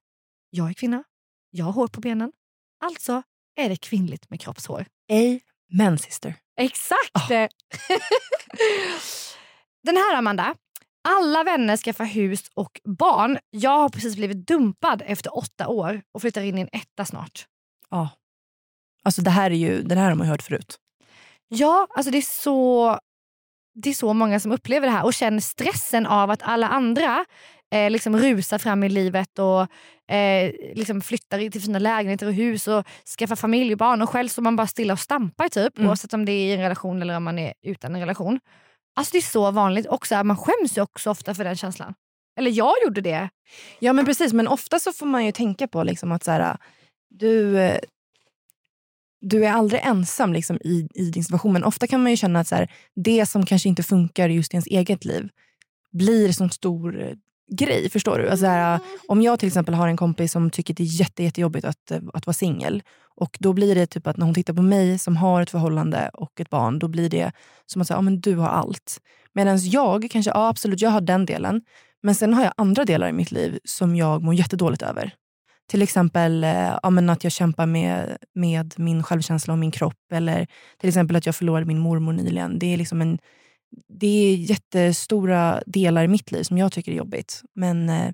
jag 0.50 0.70
är 0.70 0.74
kvinna. 0.74 1.04
Jag 1.50 1.66
har 1.66 1.72
hår 1.72 1.88
på 1.88 2.02
benen. 2.02 2.32
Alltså 2.86 3.24
är 3.56 3.70
det 3.70 3.76
kvinnligt 3.76 4.30
med 4.30 4.42
kroppshår. 4.42 4.86
Men 5.70 5.98
sister. 5.98 6.36
Exakt! 6.60 7.30
Den 9.84 9.98
här 9.98 10.16
Amanda. 10.16 10.56
Alla 11.10 11.44
vänner 11.44 11.78
skaffar 11.78 12.06
hus 12.06 12.44
och 12.54 12.82
barn. 12.84 13.38
Jag 13.50 13.80
har 13.80 13.90
precis 13.90 14.16
blivit 14.16 14.48
dumpad 14.48 15.04
efter 15.06 15.38
åtta 15.38 15.68
år 15.68 16.02
och 16.14 16.22
flyttar 16.22 16.42
in 16.42 16.58
i 16.58 16.62
en 16.62 16.70
etta 16.72 17.06
snart. 17.06 17.46
Ja. 17.90 18.10
Alltså 19.04 19.22
det 19.22 19.30
här, 19.30 19.52
är 19.52 19.56
ju, 19.56 19.82
det 19.84 19.96
här 19.96 20.10
har 20.10 20.16
man 20.16 20.28
hört 20.28 20.42
förut. 20.42 20.76
Ja, 21.48 21.88
alltså 21.96 22.12
det 22.12 22.18
är 22.18 22.42
så 22.44 23.00
det 23.84 23.90
är 23.90 23.94
så 23.94 24.14
många 24.14 24.40
som 24.40 24.52
upplever 24.52 24.88
det 24.88 24.94
här 24.94 25.06
och 25.06 25.14
känner 25.14 25.40
stressen 25.40 26.06
av 26.06 26.30
att 26.32 26.42
alla 26.44 26.68
andra 26.68 27.26
eh, 27.76 27.90
liksom 27.92 28.18
rusar 28.18 28.58
fram 28.58 28.84
i 28.84 28.90
livet 28.90 29.40
och 29.40 29.62
eh, 30.16 30.52
liksom 30.76 31.02
flyttar 31.02 31.50
till 31.50 31.62
fina 31.62 31.80
lägenheter 31.80 32.28
och 32.28 32.34
hus 32.34 32.68
och 32.68 32.88
skaffar 33.20 33.36
familj 33.36 33.72
och 33.72 33.78
barn 33.78 34.02
och 34.02 34.10
själv 34.10 34.28
står 34.28 34.42
man 34.42 34.56
bara 34.56 34.68
stilla 34.68 34.94
och 34.94 35.00
stampar 35.00 35.50
typ 35.50 35.78
Mm. 35.78 35.90
oavsett 35.90 36.14
om 36.14 36.26
det 36.26 36.32
är 36.32 36.46
i 36.48 36.54
en 36.54 36.62
relation 36.62 37.02
eller 37.02 37.18
om 37.18 37.24
man 37.24 37.40
är 37.40 37.54
utan 37.64 37.96
en 37.96 38.02
relation. 38.02 38.40
Alltså 38.98 39.12
det 39.12 39.18
är 39.18 39.22
så 39.22 39.52
vanligt 39.52 39.88
också, 39.88 40.24
man 40.24 40.38
skäms 40.38 40.78
ju 40.78 40.82
också 40.82 41.10
ofta 41.10 41.34
för 41.36 41.44
den 41.44 41.56
känslan. 41.56 41.94
Eller 42.38 42.52
jag 42.52 42.74
gjorde 42.84 43.02
det. 43.02 43.30
Ja 43.80 43.94
men 43.94 44.06
precis, 44.06 44.34
men 44.34 44.48
ofta 44.48 44.80
så 44.80 44.94
får 44.94 45.06
man 45.06 45.26
ju 45.26 45.32
tänka 45.32 45.68
på 45.68 45.84
liksom 45.84 46.12
att 46.12 46.24
så 46.24 46.32
här, 46.32 46.58
du, 47.10 47.60
eh, 47.60 47.80
du 49.22 49.46
är 49.46 49.52
aldrig 49.52 49.82
ensam 49.84 50.34
liksom 50.34 50.58
i, 50.64 50.88
i 50.94 51.10
din 51.12 51.24
situation. 51.24 51.54
Men 51.54 51.64
ofta 51.64 51.88
kan 51.88 52.04
man 52.04 52.12
ju 52.12 52.18
känna 52.18 52.40
att 52.40 52.48
så 52.48 52.56
här, 52.56 52.72
det 52.96 53.26
som 53.26 53.46
kanske 53.46 53.70
inte 53.70 53.84
funkar 53.84 54.30
just 54.30 54.54
i 54.54 54.56
ens 54.56 54.68
eget 54.68 55.06
liv 55.06 55.30
blir 55.94 56.32
som 56.32 56.50
stor 56.50 57.02
eh, 57.02 57.14
grej. 57.52 57.90
Förstår 57.90 58.18
du? 58.18 58.30
Alltså, 58.30 58.44
så 58.44 58.50
här, 58.50 58.80
om 59.08 59.22
jag 59.22 59.40
till 59.40 59.48
exempel 59.48 59.74
har 59.74 59.88
en 59.88 59.98
kompis 59.98 60.32
som 60.32 60.50
tycker 60.50 60.74
det 60.74 60.84
är 60.84 61.00
jätte, 61.00 61.24
jättejobbigt 61.24 61.66
att, 61.66 61.92
eh, 61.92 62.02
att 62.14 62.26
vara 62.26 62.34
singel. 62.34 62.84
Och 63.18 63.38
då 63.40 63.54
blir 63.54 63.76
det 63.76 63.88
typ 63.88 64.08
att 64.08 64.18
när 64.18 64.26
hon 64.26 64.36
tittar 64.36 64.54
på 64.54 64.62
mig 64.62 65.00
som 65.00 65.18
har 65.18 65.42
ett 65.42 65.50
förhållande 65.50 66.10
och 66.14 66.42
ett 66.42 66.50
barn, 66.50 66.80
då 66.80 66.88
blir 66.88 67.10
det 67.10 67.32
som 67.66 67.82
att 67.82 67.88
säga, 67.88 67.98
ja, 67.98 68.02
men 68.02 68.22
du 68.22 68.36
har 68.36 68.48
allt. 68.48 69.02
Medan 69.34 69.60
jag 69.62 70.08
kanske, 70.12 70.32
ja 70.32 70.48
absolut 70.48 70.82
jag 70.82 70.90
har 70.90 71.02
den 71.02 71.26
delen. 71.26 71.62
Men 72.04 72.16
sen 72.16 72.34
har 72.34 72.44
jag 72.44 72.54
andra 72.58 72.86
delar 72.86 73.10
i 73.10 73.14
mitt 73.14 73.32
liv 73.32 73.60
som 73.64 73.96
jag 73.96 74.24
mår 74.24 74.34
jättedåligt 74.34 74.82
över. 74.82 75.14
Till 75.70 75.82
exempel 75.82 76.44
eh, 76.44 76.78
ja, 76.84 76.90
men 76.90 77.10
att 77.10 77.24
jag 77.24 77.34
kämpar 77.34 77.66
med, 77.66 78.18
med 78.34 78.74
min 78.78 79.04
självkänsla 79.04 79.54
och 79.54 79.60
min 79.60 79.72
kropp. 79.72 80.12
Eller 80.14 80.48
till 80.78 80.88
exempel 80.88 81.16
att 81.16 81.26
jag 81.26 81.36
förlorade 81.36 81.66
min 81.66 81.80
mormor 81.80 82.14
nyligen. 82.14 82.60
Det 82.60 82.74
är, 82.74 82.78
liksom 82.78 83.02
en, 83.02 83.20
det 84.00 84.08
är 84.08 84.36
jättestora 84.36 85.62
delar 85.66 86.04
i 86.04 86.08
mitt 86.08 86.32
liv 86.32 86.44
som 86.44 86.58
jag 86.58 86.72
tycker 86.72 86.92
är 86.92 86.96
jobbigt. 86.96 87.42
Men, 87.56 87.90
eh, 87.90 88.12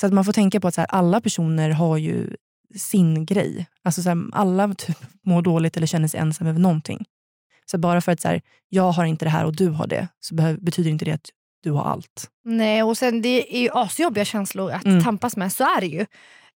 så 0.00 0.06
att 0.06 0.12
man 0.12 0.24
får 0.24 0.32
tänka 0.32 0.60
på 0.60 0.68
att 0.68 0.74
så 0.74 0.80
här, 0.80 0.88
alla 0.88 1.20
personer 1.20 1.70
har 1.70 1.96
ju 1.96 2.36
sin 2.76 3.26
grej. 3.26 3.66
Alltså 3.84 4.02
så 4.02 4.08
här, 4.08 4.18
alla 4.32 4.74
typ 4.74 4.98
mår 5.26 5.42
dåligt 5.42 5.76
eller 5.76 5.86
känner 5.86 6.08
sig 6.08 6.20
ensam 6.20 6.46
över 6.46 6.60
någonting. 6.60 7.04
Så 7.70 7.78
bara 7.78 8.00
för 8.00 8.12
att 8.12 8.20
så 8.20 8.28
här, 8.28 8.40
jag 8.68 8.92
har 8.92 9.04
inte 9.04 9.24
det 9.24 9.30
här 9.30 9.44
och 9.44 9.56
du 9.56 9.68
har 9.68 9.86
det, 9.86 10.08
så 10.20 10.34
betyder 10.60 10.90
inte 10.90 11.04
det 11.04 11.12
att 11.12 11.28
du 11.62 11.70
har 11.70 11.84
allt. 11.84 12.30
Nej, 12.44 12.82
och 12.82 12.98
sen 12.98 13.22
det 13.22 13.56
är 13.56 13.60
ju 13.62 13.68
asjobbiga 13.72 14.24
känslor 14.24 14.70
att 14.72 14.84
Mm. 14.84 15.04
tampas 15.04 15.36
med, 15.36 15.52
så 15.52 15.64
är 15.64 15.80
det 15.80 15.86
ju. 15.86 16.06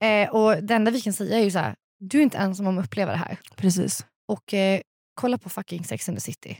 Eh, 0.09 0.31
och 0.31 0.63
Det 0.65 0.75
enda 0.75 0.91
vi 0.91 1.01
kan 1.01 1.13
säga 1.13 1.39
är 1.39 1.43
ju 1.45 1.51
så 1.51 1.59
här, 1.59 1.75
du 2.01 2.19
är 2.19 2.23
inte 2.23 2.39
ensam 2.39 2.67
om 2.67 2.79
att 2.79 2.85
uppleva 2.85 3.13
det 3.13 3.19
här. 3.19 3.37
Precis. 3.57 4.07
Och 4.29 4.55
eh, 4.55 4.81
kolla 5.15 5.39
på 5.39 5.49
fucking 5.49 5.85
Sex 5.85 6.09
and 6.09 6.17
the 6.19 6.21
City. 6.23 6.59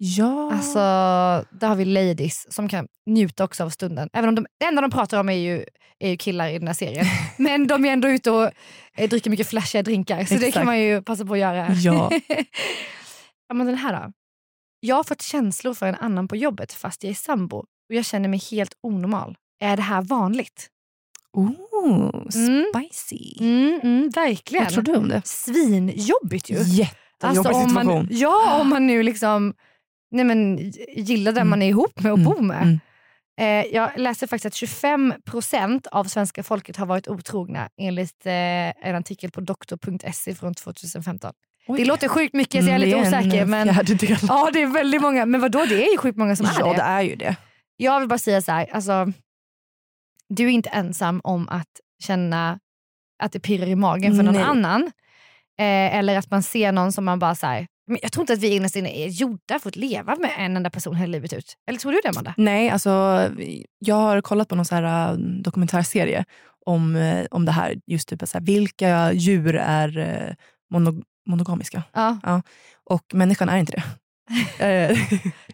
Ja. 0.00 0.52
Alltså, 0.52 0.78
där 1.58 1.68
har 1.68 1.76
vi 1.76 1.84
ladies 1.84 2.52
som 2.54 2.68
kan 2.68 2.88
njuta 3.06 3.44
också 3.44 3.64
av 3.64 3.70
stunden. 3.70 4.08
Även 4.12 4.28
om 4.28 4.34
de, 4.34 4.46
det 4.60 4.66
enda 4.66 4.82
de 4.82 4.90
pratar 4.90 5.20
om 5.20 5.28
är 5.28 5.32
ju, 5.32 5.64
är 5.98 6.10
ju 6.10 6.16
killar 6.16 6.48
i 6.48 6.58
den 6.58 6.66
här 6.66 6.74
serien. 6.74 7.06
Men 7.36 7.66
de 7.66 7.84
är 7.84 7.92
ändå 7.92 8.08
ute 8.08 8.30
och 8.30 8.50
eh, 8.96 9.08
dricker 9.08 9.30
mycket 9.30 9.48
flashiga 9.48 9.82
drinkar. 9.82 10.24
Så 10.24 10.34
det 10.34 10.40
Exakt. 10.40 10.54
kan 10.54 10.66
man 10.66 10.78
ju 10.78 11.02
passa 11.02 11.24
på 11.24 11.32
att 11.32 11.38
göra. 11.38 11.68
Ja. 11.72 12.10
ja, 13.48 13.54
men 13.54 13.66
den 13.66 13.76
här 13.76 13.92
då. 13.92 14.12
Jag 14.80 14.96
har 14.96 15.04
fått 15.04 15.22
känslor 15.22 15.74
för 15.74 15.86
en 15.86 15.94
annan 15.94 16.28
på 16.28 16.36
jobbet 16.36 16.72
fast 16.72 17.02
jag 17.04 17.10
är 17.10 17.14
sambo 17.14 17.56
och 17.56 17.94
jag 17.94 18.04
känner 18.04 18.28
mig 18.28 18.38
helt 18.50 18.72
onormal. 18.82 19.36
Är 19.60 19.76
det 19.76 19.82
här 19.82 20.02
vanligt? 20.02 20.68
Oh, 21.32 21.50
Mm. 22.36 22.64
spicy. 22.74 23.36
Mm, 23.40 23.80
mm, 23.82 24.10
verkligen. 24.10 24.64
Vad 24.64 24.72
tror 24.74 24.82
du 24.82 24.96
om 24.96 25.08
det? 25.08 25.22
Svinjobbigt 25.24 26.50
ju. 26.50 26.54
Jättejobbig 26.56 26.88
Alltså, 27.22 27.52
om 27.52 27.72
man, 27.74 27.86
situation. 27.86 28.08
ja, 28.10 28.60
om 28.60 28.68
man 28.68 28.86
nu 28.86 29.02
liksom 29.02 29.54
nej 30.10 30.24
men, 30.24 30.58
gillar 30.96 31.32
den 31.32 31.48
man 31.48 31.62
är 31.62 31.68
ihop 31.68 32.00
med 32.00 32.12
och 32.12 32.18
bor 32.18 32.40
med. 32.42 32.62
Mm. 32.62 32.80
Eh, 33.40 33.66
jag 33.74 33.90
läste 33.96 34.26
faktiskt 34.26 34.46
att 34.46 34.54
25 34.54 35.14
procent 35.24 35.86
av 35.86 36.04
svenska 36.04 36.42
folket 36.42 36.76
har 36.76 36.86
varit 36.86 37.08
otrogna 37.08 37.68
enligt 37.76 38.26
eh, 38.26 38.32
en 38.88 38.94
artikel 38.96 39.30
på 39.30 39.40
doktor.se 39.40 40.34
från 40.34 40.54
2015. 40.54 41.32
Oj. 41.66 41.78
Det 41.78 41.84
låter 41.84 42.08
sjukt 42.08 42.34
mycket 42.34 42.64
så 42.64 42.70
jag 42.70 42.76
är 42.82 42.86
Mm, 42.86 42.88
lite 42.88 43.10
det 43.10 43.18
osäker. 43.18 43.46
Men, 43.46 43.68
ja, 44.28 44.50
det 44.52 44.62
är 44.62 44.66
väldigt 44.66 45.02
många. 45.02 45.26
Men 45.26 45.40
vadå, 45.40 45.64
det 45.64 45.86
är 45.86 45.92
ju 45.92 45.98
sjukt 45.98 46.18
många 46.18 46.36
som 46.36 46.46
är 46.46 46.50
Ja, 46.58 46.66
det. 46.66 46.76
det 46.76 46.82
är 46.82 47.02
ju 47.02 47.16
det. 47.16 47.36
Jag 47.76 48.00
vill 48.00 48.08
bara 48.08 48.18
säga 48.18 48.42
så 48.42 48.52
här, 48.52 48.66
alltså, 48.72 49.12
du 50.28 50.44
är 50.44 50.48
inte 50.48 50.68
ensam 50.70 51.20
om 51.24 51.48
att 51.48 51.66
känna 52.02 52.58
att 53.22 53.32
det 53.32 53.40
pirrar 53.40 53.66
i 53.66 53.74
magen 53.74 54.16
för 54.16 54.22
någon 54.22 54.34
Nej. 54.34 54.42
annan. 54.42 54.82
Eh, 55.58 55.96
eller 55.96 56.18
att 56.18 56.30
man 56.30 56.42
ser 56.42 56.72
någon 56.72 56.92
som 56.92 57.04
man 57.04 57.18
bara 57.18 57.34
här, 57.42 57.66
men 57.88 57.98
jag 58.02 58.12
tror 58.12 58.22
inte 58.22 58.32
att 58.32 58.38
vi 58.38 58.48
innerst 58.56 58.76
inne 58.76 58.90
är 58.98 59.08
gjorda 59.08 59.58
för 59.58 59.68
att 59.68 59.76
leva 59.76 60.16
med 60.16 60.30
en 60.38 60.56
enda 60.56 60.70
person 60.70 60.96
hela 60.96 61.10
livet 61.10 61.32
ut. 61.32 61.54
Eller 61.66 61.78
tror 61.78 61.92
du 61.92 62.00
det 62.02 62.08
Amanda? 62.08 62.34
Nej, 62.36 62.70
alltså 62.70 62.90
jag 63.78 63.94
har 63.94 64.20
kollat 64.20 64.48
på 64.48 64.54
någon 64.54 64.64
så 64.64 64.74
här 64.74 65.10
äh, 65.12 65.16
dokumentärserie 65.18 66.24
om, 66.66 66.96
eh, 66.96 67.26
om 67.30 67.44
det 67.44 67.52
här. 67.52 67.74
Just 67.86 68.08
typ 68.08 68.22
så 68.28 68.38
här, 68.38 68.44
vilka 68.44 69.12
djur 69.12 69.56
är 69.56 69.98
eh, 69.98 70.34
mono, 70.70 71.02
monogamiska? 71.26 71.82
Ja. 71.92 72.42
Och 72.84 73.02
människan 73.14 73.48
är 73.48 73.56
inte 73.58 73.72
det. 73.72 73.82
Eh, 74.58 74.98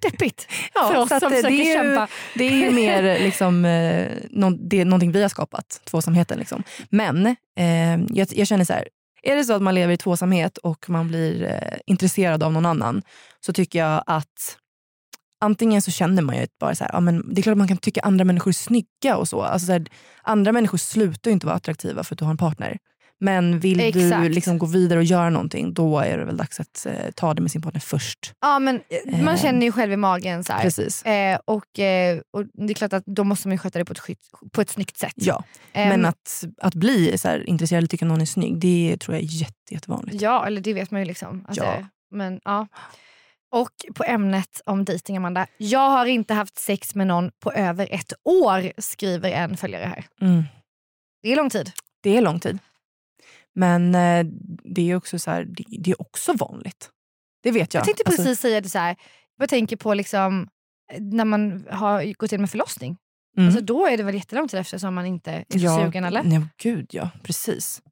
Deppigt 0.01 0.49
ja, 0.75 0.89
för 0.89 0.97
oss 0.97 1.09
som 1.09 1.31
det, 1.31 1.37
försöker 1.37 1.57
ju, 1.57 1.73
kämpa. 1.75 2.09
det 2.35 2.45
är 2.45 2.51
ju 2.51 2.71
mer 2.71 3.19
liksom, 3.19 3.65
eh, 3.65 4.09
nå- 4.31 4.59
det 4.61 4.81
är 4.81 4.85
någonting 4.85 5.13
vi 5.13 5.23
har 5.23 5.29
skapat, 5.29 5.81
tvåsamheten. 5.85 6.39
Liksom. 6.39 6.63
Men 6.91 7.27
eh, 7.59 8.01
jag, 8.17 8.29
jag 8.33 8.47
känner 8.47 8.65
så 8.65 8.73
här, 8.73 8.89
är 9.25 9.37
det 9.37 9.45
så 9.45 9.53
att 9.53 9.63
man 9.63 9.75
lever 9.75 9.93
i 9.93 9.97
tvåsamhet 9.97 10.59
och 10.59 10.91
man 10.91 11.09
blir 11.09 11.43
eh, 11.45 11.79
intresserad 11.87 12.43
av 12.43 12.53
någon 12.53 12.67
annan 12.67 13.03
så 13.41 13.53
tycker 13.53 13.79
jag 13.79 14.05
att 14.07 14.59
antingen 15.41 15.83
så 15.83 15.91
känner 15.91 16.23
man 16.23 16.37
ju 16.37 16.47
bara 16.61 16.75
så 16.75 16.85
här, 16.85 16.91
ja, 16.93 17.01
men 17.01 17.35
det 17.35 17.41
är 17.41 17.43
klart 17.43 17.53
att 17.53 17.59
man 17.59 17.69
kan 17.69 17.77
tycka 17.77 18.01
andra 18.01 18.25
människor 18.25 18.51
är 18.51 18.53
snygga 18.53 19.17
och 19.17 19.29
så. 19.29 19.43
Alltså 19.43 19.67
så 19.67 19.73
här, 19.73 19.87
andra 20.23 20.53
människor 20.53 20.79
slutar 20.79 21.31
ju 21.31 21.33
inte 21.33 21.47
vara 21.47 21.57
attraktiva 21.57 22.05
för 22.05 22.15
att 22.15 22.19
du 22.19 22.25
har 22.25 22.31
en 22.31 22.37
partner. 22.37 22.79
Men 23.25 23.59
vill 23.59 23.79
du 23.79 23.85
Exakt. 23.85 24.35
liksom 24.35 24.59
gå 24.59 24.67
vidare 24.67 24.99
och 24.99 25.05
göra 25.05 25.31
någonting, 25.31 25.75
då 25.75 25.99
är 25.99 26.19
det 26.19 26.25
väl 26.25 26.37
dags 26.37 26.61
att 26.61 26.87
eh, 26.87 27.11
ta 27.15 27.35
det 27.35 27.43
med 27.43 27.51
sin 27.51 27.63
partner 27.63 27.81
först. 27.81 28.33
Ja, 28.41 28.59
men 28.59 28.77
eh, 29.07 29.23
man 29.25 29.35
Eh, 29.35 29.41
känner 29.41 29.67
ju 29.67 29.73
själv 29.73 29.93
i 29.93 29.97
magen. 29.97 30.45
Så 30.45 30.53
här. 30.53 30.63
Precis. 30.63 31.03
Eh, 31.03 31.39
och, 31.45 31.79
eh, 31.79 32.21
och 32.31 32.45
Det 32.53 32.73
är 32.73 32.75
klart 32.75 32.93
att 32.93 33.07
då 33.07 33.25
måste 33.25 33.49
man 33.49 33.53
ju 33.55 33.59
sköta 33.59 33.79
det 33.79 33.85
på 33.85 33.93
ett, 33.93 33.99
skytt, 33.99 34.19
på 34.53 34.61
ett 34.61 34.71
snyggt 34.71 34.97
sätt. 34.97 35.13
Ja, 35.17 35.45
Ehm, 35.73 35.89
men 35.89 36.05
att, 36.05 36.45
att 36.59 36.75
bli 36.75 37.19
så 37.19 37.29
här, 37.29 37.49
intresserad 37.49 37.79
eller 37.79 37.89
tycka 37.89 38.05
någon 38.05 38.21
är 38.21 38.27
snygg, 38.27 38.59
det 38.59 38.97
tror 39.01 39.15
jag 39.17 39.23
är 39.25 39.29
jätte, 39.29 39.75
jättevanligt. 39.75 40.23
Ja, 40.23 40.47
eller 40.47 40.61
det 40.61 40.73
vet 40.73 40.91
man 40.91 41.01
ju. 41.01 41.07
liksom. 41.07 41.45
Alltså, 41.49 41.65
Ja. 41.65 41.87
Men, 42.11 42.41
ja. 42.45 42.67
Och 43.53 43.71
på 43.95 44.05
ämnet 44.05 44.61
om 44.67 44.85
dejting, 44.85 45.17
Amanda. 45.17 45.47
Jag 45.57 45.91
har 45.91 46.07
inte 46.07 46.35
haft 46.35 46.59
sex 46.59 46.95
med 46.95 47.07
någon 47.07 47.31
på 47.41 47.53
över 47.53 47.89
ett 47.91 48.13
år, 48.25 48.73
skriver 48.81 49.31
en 49.31 49.57
följare 49.57 49.85
här. 49.85 50.05
Mm. 50.21 50.43
Det 51.23 51.33
är 51.33 51.37
lång 51.37 51.51
tid. 51.51 51.71
Det 52.03 52.17
är 52.17 52.21
lång 52.23 52.41
tid. 52.41 52.59
Men 53.55 53.95
eh, 53.95 54.27
det 54.75 54.91
är 54.91 54.97
också 54.97 55.19
så 55.19 55.31
här, 55.31 55.45
det, 55.45 55.65
det 55.79 55.91
är 55.91 56.01
också 56.01 56.33
vanligt. 56.33 56.91
Det 57.43 57.51
vet 57.51 57.75
jag. 57.75 57.81
Jag 57.81 57.85
tänkte 57.85 58.03
Alltså, 58.07 58.23
precis 58.23 58.41
säga 58.41 58.61
det 58.61 58.69
så 58.69 58.79
här. 58.79 58.97
Jag 59.39 59.49
tänker 59.49 59.77
på 59.77 59.95
liksom, 59.95 60.49
eh, 60.93 61.01
när 61.03 61.25
man 61.25 61.67
har 61.71 62.15
gått 62.15 62.33
igenom 62.33 62.45
en 62.45 62.49
förlossning. 62.49 62.97
mm. 63.37 63.49
Alltså, 63.49 63.65
då 63.65 63.87
är 63.87 63.97
det 63.97 64.03
väl 64.03 64.15
jättelång 64.15 64.49
tid 64.49 64.61
efter 64.61 64.79
som 64.79 64.95
man 64.95 65.07
inte 65.07 65.33
är 65.33 65.45
ja, 65.49 65.85
sugen 65.85 66.05
eller? 66.05 66.23
Nej, 66.23 66.47
gud 66.63 66.87
ja, 66.91 67.11
precis. 67.23 67.83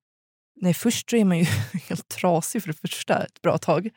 Nej, 0.60 0.74
först 0.74 1.10
så 1.10 1.16
är 1.16 1.24
man 1.24 1.38
ju 1.38 1.44
helt 1.88 2.08
trasig 2.08 2.62
för 2.62 2.68
det 2.68 2.78
första 2.78 3.24
ett 3.24 3.42
bra 3.42 3.58
tag. 3.58 3.90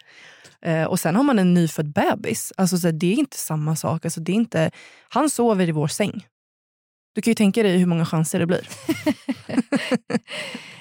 Eh, 0.61 0.83
och 0.83 0.99
sen 0.99 1.15
har 1.15 1.23
man 1.23 1.39
en 1.39 1.53
nyfödd 1.53 1.93
bebis. 1.93 2.53
Alltså, 2.57 2.77
så 2.77 2.87
här, 2.87 2.93
det 2.93 3.13
är 3.13 3.15
inte 3.15 3.37
samma 3.37 3.75
sak. 3.75 4.05
Alltså, 4.05 4.21
det 4.21 4.31
är 4.31 4.35
inte, 4.35 4.71
han 5.09 5.29
sover 5.29 5.69
i 5.69 5.71
vår 5.71 5.87
säng. 5.87 6.25
Du 7.15 7.21
kan 7.21 7.31
ju 7.31 7.35
tänka 7.35 7.63
dig 7.63 7.77
hur 7.77 7.85
många 7.85 8.05
chanser 8.05 8.39
det 8.39 8.45
blir. 8.45 8.67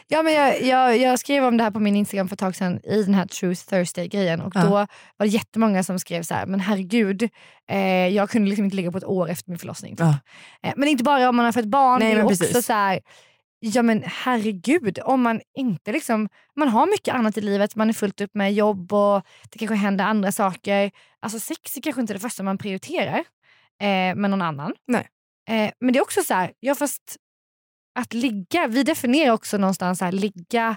Ja, 0.08 0.22
men 0.22 0.32
jag, 0.32 0.62
jag, 0.62 0.98
jag 0.98 1.18
skrev 1.18 1.44
om 1.44 1.56
det 1.56 1.62
här 1.64 1.70
på 1.70 1.80
min 1.80 1.96
Instagram 1.96 2.28
för 2.28 2.34
ett 2.34 2.40
tag 2.40 2.56
sedan 2.56 2.80
i 2.84 3.02
den 3.02 3.14
här 3.14 3.26
Truth 3.26 3.64
Thursday-grejen 3.64 4.40
och 4.40 4.52
Ja. 4.56 4.62
då 4.64 4.70
var 4.70 4.86
det 5.18 5.26
jättemånga 5.26 5.82
som 5.82 5.98
skrev 5.98 6.22
så 6.22 6.34
här, 6.34 6.46
men 6.46 6.60
herregud, 6.60 7.22
eh, 7.70 8.08
jag 8.08 8.30
kunde 8.30 8.48
liksom 8.48 8.64
inte 8.64 8.76
ligga 8.76 8.92
på 8.92 8.98
ett 8.98 9.04
år 9.04 9.28
efter 9.30 9.50
min 9.50 9.58
förlossning. 9.58 9.96
Typ. 9.96 10.06
Ja. 10.06 10.18
Eh, 10.68 10.74
men 10.76 10.88
inte 10.88 11.04
bara 11.04 11.28
om 11.28 11.36
man 11.36 11.44
har 11.44 11.52
fått 11.52 11.64
barn, 11.64 12.00
Nej, 12.00 12.16
men 12.16 12.24
också 12.24 12.62
så 12.62 12.72
här, 12.72 13.00
ja 13.60 13.82
men 13.82 14.02
herregud, 14.06 14.98
om 15.04 15.22
man 15.22 15.40
inte 15.54 15.92
liksom, 15.92 16.28
man 16.56 16.68
har 16.68 16.86
mycket 16.86 17.14
annat 17.14 17.38
i 17.38 17.40
livet, 17.40 17.76
man 17.76 17.88
är 17.88 17.92
fullt 17.92 18.20
upp 18.20 18.34
med 18.34 18.54
jobb 18.54 18.92
och 18.92 19.22
det 19.50 19.58
kanske 19.58 19.74
händer 19.74 20.04
andra 20.04 20.32
saker. 20.32 20.90
Alltså 21.20 21.40
sex 21.40 21.76
är 21.76 21.80
kanske 21.80 22.00
inte 22.00 22.12
det 22.12 22.20
första 22.20 22.42
man 22.42 22.58
prioriterar 22.58 23.18
eh, 23.80 24.14
med 24.14 24.30
någon 24.30 24.42
annan. 24.42 24.72
Nej. 24.86 25.08
Eh, 25.50 25.70
men 25.80 25.92
det 25.92 25.98
är 25.98 26.02
också 26.02 26.22
så 26.22 26.34
här, 26.34 26.52
ja 26.60 26.74
fast 26.74 27.16
att 27.98 28.12
ligga, 28.14 28.66
vi 28.68 28.82
definierar 28.82 29.32
också 29.32 29.58
någonstans 29.58 30.00
här, 30.00 30.12
ligga, 30.12 30.76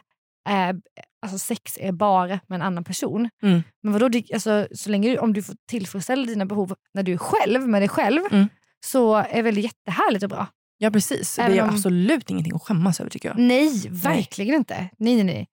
eh, 0.50 0.76
alltså 1.22 1.38
sex 1.40 1.78
är 1.80 1.92
bara 1.92 2.28
med 2.48 2.56
en 2.56 2.62
annan 2.62 2.84
person. 2.84 3.30
Mm. 3.44 3.64
Men 3.84 3.94
vadå, 3.94 4.22
alltså, 4.34 4.68
så 4.72 4.90
länge 4.90 5.10
du, 5.10 5.18
om 5.18 5.34
du 5.34 5.44
får 5.44 5.56
tillfredsställa 5.70 6.26
dina 6.26 6.46
behov 6.46 6.76
när 6.94 7.04
du 7.04 7.14
är 7.14 7.18
själv 7.18 7.68
med 7.68 7.82
dig 7.82 7.90
själv 7.90 8.22
Mm. 8.32 8.48
så 8.86 9.16
är 9.16 9.44
väl 9.44 9.56
det 9.56 9.62
jättehärligt 9.62 10.24
och 10.24 10.30
bra. 10.30 10.48
Ja 10.78 10.92
precis. 10.92 11.40
Även 11.40 11.52
det 11.52 11.58
är 11.58 11.64
om- 11.64 11.70
absolut 11.70 12.30
ingenting 12.30 12.56
att 12.56 12.62
skämmas 12.62 13.00
över 13.00 13.10
tycker 13.10 13.30
jag. 13.30 13.40
Nej, 13.40 13.88
verkligen 13.90 14.56
inte. 14.56 14.90
Nej, 14.98 15.16
nej, 15.16 15.24
nej. 15.24 15.48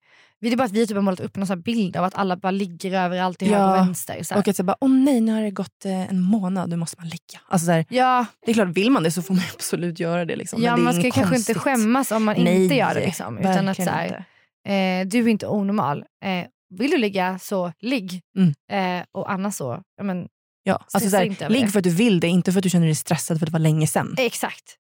Det 0.51 0.55
är 0.55 0.57
bara 0.57 0.65
att 0.65 0.73
vi 0.73 0.87
typ 0.87 0.97
har 0.97 1.03
målat 1.03 1.21
upp 1.21 1.37
någon 1.37 1.49
här 1.49 1.57
bild 1.57 1.97
av 1.97 2.05
att 2.05 2.15
alla 2.15 2.37
bara 2.37 2.51
ligger 2.51 2.93
överallt 3.05 3.39
till 3.39 3.51
Ja. 3.51 3.59
höger 3.59 3.81
och 3.81 3.87
vänster. 3.87 4.23
Så 4.23 4.35
här. 4.35 4.41
Och 4.41 4.49
att 4.49 4.57
säga 4.57 4.65
bara, 4.65 4.77
åh 4.81 4.91
nej 4.91 5.21
nu 5.21 5.33
har 5.33 5.43
det 5.43 5.51
gått 5.51 5.85
eh, 5.85 6.11
en 6.11 6.21
månad, 6.21 6.71
nu 6.71 6.77
måste 6.77 6.97
man 7.01 7.09
ligga. 7.09 7.41
Alltså, 7.49 7.67
så 7.67 7.73
här, 7.73 7.85
Ja, 7.89 8.27
det 8.45 8.51
är 8.51 8.55
klart, 8.55 8.69
vill 8.69 8.91
man 8.91 9.03
det 9.03 9.11
så 9.11 9.23
får 9.23 9.35
man 9.35 9.45
absolut 9.55 10.01
göra 10.01 10.25
det. 10.25 10.37
Liksom. 10.37 10.63
ja 10.63 10.77
det 10.77 10.83
man 10.83 10.93
ska 10.93 11.01
inget 11.03 11.15
kanske 11.15 11.35
konstigt. 11.35 11.49
inte 11.57 11.61
skämmas 11.61 12.11
om 12.13 12.25
man 12.25 12.37
nej, 12.39 12.63
inte 12.63 12.75
gör 12.75 12.95
det. 12.95 13.07
Liksom, 13.07 13.39
utan 13.39 13.69
att 13.69 13.77
så 13.77 13.91
här, 13.91 14.25
eh, 14.69 15.07
du 15.07 15.19
är 15.19 15.29
inte 15.29 15.47
onormal. 15.47 16.05
Eh, 16.25 16.47
vill 16.79 16.91
du 16.91 16.97
ligga 16.99 17.39
så 17.39 17.73
ligg. 17.81 18.21
Mm. 18.39 18.99
Eh, 19.01 19.05
och 19.13 19.33
annars 19.33 19.55
så, 19.55 19.83
ja, 19.97 20.05
men, 20.05 20.27
Ja, 20.67 20.85
alltså, 20.93 21.11
så 21.11 21.17
här, 21.17 21.49
ligg 21.49 21.73
för 21.73 21.79
att 21.79 21.85
du 21.85 21.91
vill 21.91 22.21
det, 22.21 22.29
inte 22.29 22.53
för 22.53 22.59
att 22.59 22.63
du 22.63 22.71
känner 22.71 22.87
dig 22.87 22.95
stressad 22.95 23.39
för 23.39 23.47
att 23.47 23.53
det 23.53 23.53
var 23.53 23.61
länge 23.61 23.87
sedan. 23.87 24.15
exakt. 24.19 24.77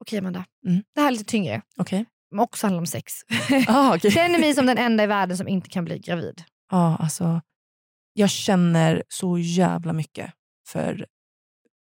Okej 0.00 0.18
Amanda, 0.18 0.44
Mm. 0.66 0.82
det 0.94 1.00
här 1.00 1.08
är 1.08 1.12
lite 1.12 1.24
tyngre. 1.24 1.62
Okej. 1.76 2.04
Men 2.30 2.40
också 2.40 2.66
handlar 2.66 2.80
om 2.80 2.86
sex. 2.86 3.12
Ah, 3.68 3.96
okej. 3.96 4.10
Känner 4.10 4.38
mig 4.38 4.54
som 4.54 4.66
den 4.66 4.78
enda 4.78 5.04
i 5.04 5.06
världen 5.06 5.36
som 5.36 5.48
inte 5.48 5.68
kan 5.68 5.84
bli 5.84 5.98
gravid. 5.98 6.42
Ja, 6.70 6.96
alltså, 7.00 7.40
jag 8.12 8.30
känner 8.30 9.02
så 9.08 9.38
jävla 9.38 9.92
mycket 9.92 10.30
för, 10.68 11.06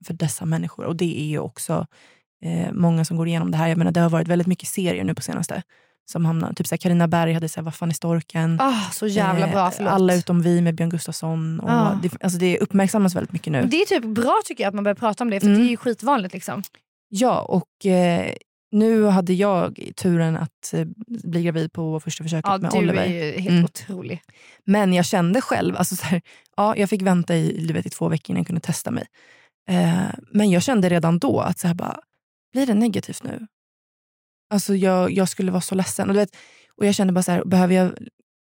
för 0.06 0.14
dessa 0.14 0.44
människor. 0.44 0.84
Och 0.84 0.96
det 0.96 1.20
är 1.20 1.24
ju 1.26 1.38
också 1.38 1.86
eh, 2.44 2.72
många 2.72 3.04
som 3.04 3.16
går 3.16 3.28
igenom 3.28 3.50
det 3.50 3.56
här. 3.56 3.68
Jag 3.68 3.78
menar, 3.78 3.92
det 3.92 4.00
har 4.00 4.10
varit 4.10 4.28
väldigt 4.28 4.46
mycket 4.48 4.68
serier 4.68 5.04
nu 5.04 5.14
på 5.14 5.22
senaste. 5.22 5.62
Som 6.04 6.24
hamnar, 6.24 6.52
typ 6.52 6.80
Carina 6.80 7.08
Berg 7.08 7.32
hade 7.32 7.48
så 7.48 7.60
här, 7.60 7.64
Vad 7.64 7.74
fan 7.74 7.88
är 7.88 7.94
storken? 7.94 8.58
Ah, 8.60 8.90
så 8.92 9.06
jävla 9.06 9.48
bra, 9.48 9.70
förlåt. 9.70 9.88
Eh, 9.90 9.94
Alla 9.94 10.14
utom 10.14 10.42
vi 10.42 10.60
med 10.60 10.74
Björn 10.74 10.90
Gustafsson. 10.90 11.60
Och 11.60 11.70
Ah. 11.70 11.98
det, 12.02 12.22
alltså, 12.24 12.38
det 12.38 12.58
uppmärksammas 12.58 13.14
väldigt 13.16 13.32
mycket 13.32 13.52
nu. 13.52 13.62
Det 13.62 13.76
är 13.82 13.86
typ 13.86 14.04
bra 14.04 14.40
tycker 14.44 14.64
jag 14.64 14.68
att 14.68 14.74
man 14.74 14.84
börjar 14.84 14.94
prata 14.94 15.24
om 15.24 15.30
det 15.30 15.40
för 15.40 15.46
Mm. 15.46 15.58
det 15.60 15.66
är 15.66 15.70
ju 15.70 15.76
skitvanligt. 15.76 16.34
Liksom. 16.34 16.62
Ja, 17.08 17.40
och 17.40 17.86
eh, 17.86 18.32
nu 18.72 19.04
hade 19.06 19.32
jag 19.32 19.78
turen 19.96 20.36
att 20.36 20.72
eh, 20.74 20.86
bli 21.06 21.42
gravid 21.42 21.72
på 21.72 22.00
första 22.00 22.24
försöket 22.24 22.48
Ja, 22.50 22.58
med 22.58 22.70
du 22.70 22.78
Oliver. 22.78 23.02
är 23.02 23.24
ju 23.24 23.40
helt 23.40 23.48
Mm. 23.48 23.64
otrolig. 23.64 24.22
Men 24.64 24.92
jag 24.92 25.04
kände 25.04 25.40
själv, 25.40 25.76
alltså 25.76 25.96
så 25.96 26.04
här, 26.04 26.22
ja, 26.56 26.76
jag 26.76 26.90
fick 26.90 27.02
vänta 27.02 27.36
i, 27.36 27.66
du 27.66 27.74
vet, 27.74 27.86
i 27.86 27.90
två 27.90 28.08
veckor 28.08 28.30
innan 28.30 28.40
jag 28.40 28.46
kunde 28.46 28.60
testa 28.60 28.90
mig. 28.90 29.04
Eh, 29.68 30.04
men 30.32 30.50
jag 30.50 30.62
kände 30.62 30.88
redan 30.88 31.18
då 31.18 31.40
att 31.40 31.58
så 31.58 31.66
här 31.66 31.74
bara, 31.74 32.00
blir 32.52 32.66
det 32.66 32.74
negativt 32.74 33.22
nu? 33.22 33.46
Alltså 34.54 34.74
jag, 34.74 35.10
jag 35.12 35.28
skulle 35.28 35.50
vara 35.52 35.60
så 35.60 35.74
ledsen. 35.74 36.08
Och, 36.08 36.14
du 36.14 36.20
vet, 36.20 36.36
och 36.76 36.86
jag 36.86 36.94
kände 36.94 37.12
bara 37.12 37.22
så 37.22 37.32
här, 37.32 37.44
behöver 37.44 37.74
jag 37.74 37.92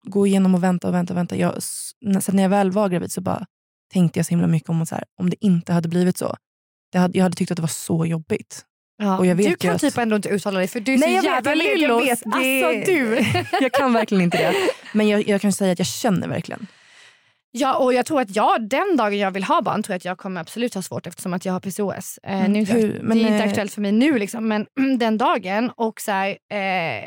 gå 0.08 0.28
igenom 0.28 0.56
och 0.56 0.64
vänta 0.64 0.88
och 0.88 0.94
vänta 0.94 1.14
och 1.14 1.18
vänta? 1.18 1.36
Jag, 1.36 1.64
sen 1.64 2.36
när 2.36 2.44
jag 2.44 2.50
väl 2.50 2.72
var 2.72 2.90
gravid 2.90 3.12
så 3.12 3.22
bara 3.22 3.46
tänkte 3.94 4.20
jag 4.20 4.26
så 4.26 4.30
himla 4.30 4.48
mycket 4.48 4.70
om 4.70 4.86
så 4.86 4.96
här, 4.96 5.04
om 5.20 5.30
det 5.30 5.46
inte 5.46 5.74
hade 5.74 5.90
blivit 5.90 6.18
så. 6.18 6.36
Det 6.92 6.98
hade, 7.00 7.18
jag 7.18 7.24
hade 7.26 7.36
tyckt 7.36 7.52
att 7.52 7.56
det 7.56 7.62
var 7.62 7.68
så 7.68 8.06
jobbigt. 8.06 8.66
Ja. 9.02 9.34
Du 9.36 9.56
kan 9.56 9.76
att- 9.76 9.82
typ 9.82 9.98
ändå 9.98 10.16
inte 10.16 10.30
uttala 10.30 10.60
dig 10.60 10.68
för 10.68 10.80
du 10.80 10.94
är 10.94 10.98
Nej, 10.98 11.10
så 11.20 11.26
jag 11.26 11.36
jävla 11.36 11.54
lillos. 11.54 12.04
vet. 12.06 12.20
Det- 12.24 12.64
Alltså 12.64 12.92
du. 12.92 13.26
jag 13.62 13.72
kan 13.72 13.94
verkligen 13.94 14.24
inte 14.24 14.38
det. 14.38 14.54
Men 14.94 15.08
jag, 15.08 15.28
jag 15.28 15.42
kan 15.42 15.54
säga 15.54 15.72
att 15.72 15.80
jag 15.80 15.88
känner 15.88 16.28
verkligen. 16.28 16.68
Ja, 17.52 17.76
och 17.76 17.94
jag 17.94 18.06
tror 18.06 18.22
att 18.22 18.36
jag, 18.36 18.70
den 18.70 18.98
dagen 18.98 19.18
jag 19.18 19.32
vill 19.32 19.44
ha 19.44 19.62
barn 19.62 19.84
tror 19.84 19.94
jag 19.94 19.98
att 19.98 20.06
jag 20.06 20.18
kommer 20.18 20.42
absolut 20.42 20.74
ha 20.74 20.82
svårt 20.82 21.08
eftersom 21.08 21.34
att 21.34 21.46
jag 21.46 21.54
har 21.54 21.60
PCOS. 21.60 22.20
Eh, 22.24 22.40
Mm, 22.40 22.54
nu, 22.54 22.64
hur- 22.66 22.86
inte- 22.86 23.04
men, 23.04 23.18
det 23.18 23.24
är 23.24 23.28
inte 23.32 23.44
eh, 23.44 23.50
aktuellt 23.50 23.74
för 23.74 23.82
mig 23.82 23.92
nu 23.92 24.20
liksom, 24.20 24.48
men 24.48 24.66
den 25.00 25.18
dagen. 25.18 25.72
Och 25.76 26.02
så 26.02 26.12
här, 26.12 26.30
eh, 26.30 27.04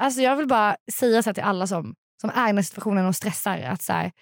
alltså 0.00 0.20
Jag 0.20 0.36
vill 0.36 0.46
bara 0.46 0.76
säga 0.92 1.22
så 1.22 1.34
till 1.34 1.42
alla 1.42 1.66
som, 1.66 1.94
som 2.20 2.30
är 2.30 2.44
i 2.44 2.46
den 2.46 2.56
här 2.56 2.62
situationen 2.62 3.06
och 3.06 3.16
stressar. 3.16 3.58
Att 3.58 3.82
så 3.82 3.92
här, 3.92 4.12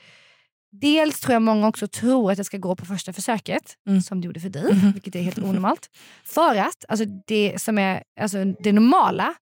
dels 0.73 1.21
tror 1.21 1.33
jag 1.33 1.43
många 1.43 1.69
också 1.69 1.89
tror 1.89 2.31
att 2.33 2.37
det 2.39 2.45
ska 2.45 2.57
gå 2.59 2.77
på 2.77 2.85
första 2.85 3.13
försöket, 3.13 3.63
Mm. 3.89 4.03
som 4.03 4.21
det 4.21 4.27
gjorde 4.27 4.41
för 4.41 4.49
dig, 4.49 4.75
vilket 4.93 5.15
är 5.15 5.23
helt 5.23 5.39
onormalt. 5.39 5.91
För 6.25 6.57
att 6.57 6.85
alltså 6.89 7.05
det 7.27 7.63
som 7.63 7.79
är 7.79 8.03
alltså 8.21 8.45
det 8.45 8.73
normala 8.73 9.35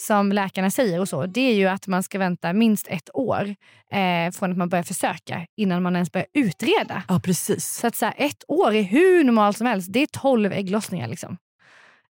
som 0.00 0.32
läkarna 0.32 0.70
säger 0.70 1.00
och 1.00 1.08
så, 1.08 1.26
det 1.26 1.40
är 1.40 1.54
ju 1.54 1.66
att 1.66 1.86
man 1.86 2.02
ska 2.02 2.18
vänta 2.18 2.52
minst 2.52 2.86
ett 2.88 3.10
år 3.14 3.54
eh, 3.92 4.30
från 4.32 4.50
att 4.52 4.58
man 4.58 4.68
börjar 4.68 4.82
försöka 4.82 5.46
innan 5.56 5.82
man 5.82 5.94
ens 5.96 6.12
börjar 6.12 6.26
utreda. 6.34 7.02
Ja, 7.08 7.20
precis. 7.24 7.66
Så 7.66 7.86
att 7.86 7.96
så 7.96 8.04
här, 8.04 8.14
ett 8.16 8.44
år 8.48 8.74
är 8.74 8.82
hur 8.82 9.24
normalt 9.24 9.56
som 9.56 9.66
helst. 9.66 9.92
Det 9.92 10.02
är 10.02 10.06
12 10.06 10.52
ägglossningar. 10.52 11.08
Liksom. 11.08 11.36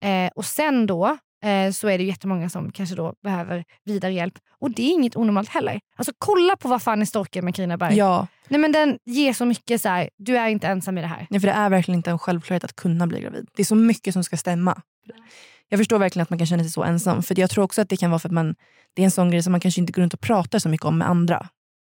Eh, 0.03 0.31
och 0.35 0.45
sen 0.45 0.85
då 0.87 1.17
eh, 1.43 1.71
så 1.71 1.87
är 1.87 1.97
det 1.97 2.03
jättemånga 2.03 2.49
som 2.49 2.71
kanske 2.71 2.95
då 2.95 3.13
behöver 3.23 3.63
vidare 3.85 4.13
hjälp. 4.13 4.33
Och 4.59 4.71
det 4.71 4.81
är 4.81 4.93
inget 4.93 5.15
onormalt 5.15 5.49
heller. 5.49 5.79
Alltså 5.95 6.11
kolla 6.17 6.55
på 6.55 6.67
Vad 6.67 6.81
fan 6.81 7.01
är 7.01 7.05
storken 7.05 7.45
med 7.45 7.55
Carina 7.55 7.77
Berg. 7.77 7.97
Ja, 7.97 8.27
Nej, 8.47 8.59
men 8.59 8.71
den 8.71 8.99
ger 9.05 9.33
så 9.33 9.45
mycket 9.45 9.81
så 9.81 9.89
här, 9.89 10.09
du 10.17 10.37
är 10.37 10.47
inte 10.47 10.67
ensam 10.67 10.97
i 10.97 11.01
det 11.01 11.07
här. 11.07 11.27
Nej, 11.29 11.39
för 11.39 11.47
det 11.47 11.53
är 11.53 11.69
verkligen 11.69 11.99
inte 11.99 12.11
en 12.11 12.19
självklarhet 12.19 12.63
att 12.63 12.75
kunna 12.75 13.07
bli 13.07 13.21
gravid. 13.21 13.47
Det 13.55 13.61
är 13.61 13.65
så 13.65 13.75
mycket 13.75 14.13
som 14.13 14.23
ska 14.23 14.37
stämma. 14.37 14.81
Jag 15.69 15.79
förstår 15.79 15.99
verkligen 15.99 16.23
att 16.23 16.29
man 16.29 16.39
kan 16.39 16.47
känna 16.47 16.63
sig 16.63 16.71
så 16.71 16.83
ensam. 16.83 17.23
För 17.23 17.39
jag 17.39 17.49
tror 17.49 17.63
också 17.63 17.81
att 17.81 17.89
det 17.89 17.97
kan 17.97 18.11
vara 18.11 18.19
för 18.19 18.29
att 18.29 18.33
man, 18.33 18.55
det 18.93 19.01
är 19.01 19.05
en 19.05 19.11
sån 19.11 19.31
grej 19.31 19.43
som 19.43 19.51
man 19.51 19.59
kanske 19.59 19.81
inte 19.81 19.93
går 19.93 20.01
runt 20.01 20.13
och 20.13 20.21
pratar 20.21 20.59
så 20.59 20.69
mycket 20.69 20.85
om 20.85 20.97
med 20.97 21.09
andra. 21.09 21.47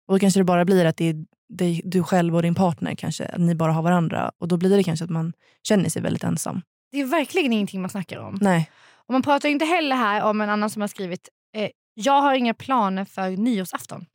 Och 0.08 0.14
då 0.14 0.18
kanske 0.18 0.40
det 0.40 0.44
bara 0.44 0.64
blir 0.64 0.84
att 0.84 0.96
det 0.96 1.04
är 1.04 1.24
dig, 1.48 1.82
du 1.84 2.02
själv 2.02 2.36
och 2.36 2.42
din 2.42 2.54
partner 2.54 2.94
kanske, 2.94 3.24
att 3.26 3.40
ni 3.40 3.54
bara 3.54 3.72
har 3.72 3.82
varandra. 3.82 4.32
Och 4.38 4.48
då 4.48 4.56
blir 4.56 4.76
det 4.76 4.82
kanske 4.82 5.04
att 5.04 5.10
man 5.10 5.32
känner 5.68 5.88
sig 5.88 6.02
väldigt 6.02 6.24
ensam. 6.24 6.62
Det 6.92 7.00
är 7.00 7.04
verkligen 7.04 7.52
ingenting 7.52 7.80
man 7.80 7.90
snackar 7.90 8.18
om. 8.18 8.38
Nej. 8.40 8.70
Och 9.08 9.12
man 9.12 9.22
pratar 9.22 9.48
inte 9.48 9.64
heller 9.64 9.96
här 9.96 10.22
om 10.22 10.40
en 10.40 10.50
annan 10.50 10.70
som 10.70 10.80
har 10.80 10.88
skrivit 10.88 11.28
eh, 11.56 11.70
jag 11.94 12.20
har 12.22 12.34
inga 12.34 12.54
planer 12.54 13.04
för 13.04 13.30
nyårsafton. 13.30 14.06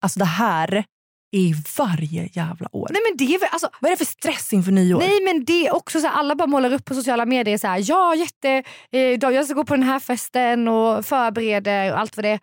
Alltså 0.00 0.18
det 0.18 0.24
här 0.24 0.84
är 1.30 1.78
varje 1.78 2.28
jävla 2.32 2.76
år. 2.76 2.88
Nej 2.92 3.02
men 3.08 3.16
det 3.16 3.34
är 3.34 3.38
väl, 3.38 3.48
alltså, 3.52 3.70
Vad 3.80 3.88
är 3.88 3.92
det 3.92 3.96
för 3.96 4.12
stress 4.12 4.52
inför 4.52 4.72
nyår? 4.72 4.98
Nej 4.98 5.20
men 5.24 5.44
det 5.44 5.66
är 5.66 5.74
också 5.74 6.00
så 6.00 6.06
här, 6.06 6.14
alla 6.14 6.34
bara 6.34 6.46
målar 6.46 6.72
upp 6.72 6.84
på 6.84 6.94
sociala 6.94 7.26
medier 7.26 7.58
så 7.58 7.66
här, 7.66 7.84
ja 7.88 8.14
jätte, 8.14 8.62
eh, 8.92 9.00
jag 9.00 9.44
ska 9.44 9.54
gå 9.54 9.64
på 9.64 9.74
den 9.74 9.82
här 9.82 10.00
festen 10.00 10.68
och 10.68 11.06
förbereder 11.06 11.92
och 11.92 11.98
allt 11.98 12.16
vad 12.16 12.24
det 12.24 12.28
är. 12.28 12.40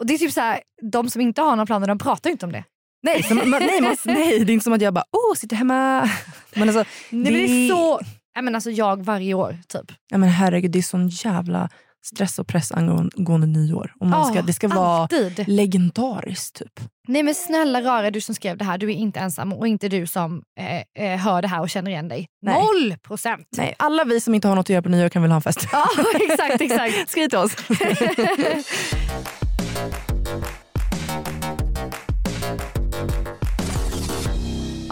Och 0.00 0.06
det 0.06 0.14
är 0.14 0.18
typ 0.18 0.32
så 0.32 0.40
här, 0.40 0.60
de 0.92 1.10
som 1.10 1.20
inte 1.20 1.42
har 1.42 1.50
några 1.50 1.66
planer 1.66 1.86
de 1.86 1.98
pratar 1.98 2.30
inte 2.30 2.46
om 2.46 2.52
det. 2.52 2.64
Nej, 3.02 3.26
man, 3.30 3.50
nej, 3.50 3.80
man, 3.80 3.96
nej, 4.04 4.44
det 4.44 4.52
är 4.52 4.54
inte 4.54 4.64
som 4.64 4.72
att 4.72 4.82
jag 4.82 4.94
bara 4.94 5.04
oh, 5.12 5.34
sitter 5.34 5.56
hemma. 5.56 6.10
Men 6.54 6.68
alltså, 6.68 6.84
Nej, 7.10 7.32
men 7.32 7.32
det 7.32 7.44
är 7.44 7.68
så, 7.68 8.00
nej, 8.36 8.44
men 8.44 8.54
alltså 8.54 8.70
jag 8.70 9.04
varje 9.04 9.34
år 9.34 9.56
typ. 9.68 9.92
Ja, 10.10 10.18
men 10.18 10.28
herregud, 10.28 10.70
det 10.70 10.78
är 10.78 10.82
sån 10.82 11.08
jävla 11.08 11.68
stress 12.04 12.38
och 12.38 12.46
press 12.46 12.72
angående 12.72 13.46
nyår. 13.46 13.92
Och 14.00 14.06
man 14.06 14.26
ska, 14.26 14.36
Ja, 14.36 14.42
det 14.42 14.52
ska 14.52 14.68
vara 14.68 15.02
alltid. 15.02 15.48
legendariskt. 15.48 16.58
Typ. 16.58 16.80
Nej 17.08 17.22
men 17.22 17.34
snälla 17.34 17.80
rara 17.82 18.10
du 18.10 18.20
som 18.20 18.34
skrev 18.34 18.56
det 18.58 18.64
här, 18.64 18.78
du 18.78 18.90
är 18.90 18.94
inte 18.94 19.20
ensam 19.20 19.52
och 19.52 19.68
inte 19.68 19.88
du 19.88 20.06
som 20.06 20.42
eh, 20.60 20.82
eh, 21.12 21.18
hör 21.20 21.42
det 21.42 21.48
här 21.48 21.60
och 21.60 21.70
känner 21.70 21.90
igen 21.90 22.08
dig. 22.08 22.26
Nej. 22.42 22.54
Noll 22.54 22.96
procent! 23.02 23.48
Nej, 23.56 23.74
alla 23.78 24.04
vi 24.04 24.20
som 24.20 24.34
inte 24.34 24.48
har 24.48 24.54
något 24.54 24.66
att 24.66 24.70
göra 24.70 24.82
på 24.82 24.88
nyår 24.88 25.08
kan 25.08 25.22
väl 25.22 25.30
ha 25.30 25.36
en 25.36 25.42
fest. 25.42 25.68
Ja 25.72 25.86
exakt 26.30 26.60
exakt. 26.60 26.94
Skriv 27.10 27.28
till 27.28 27.38
oss. 27.38 27.56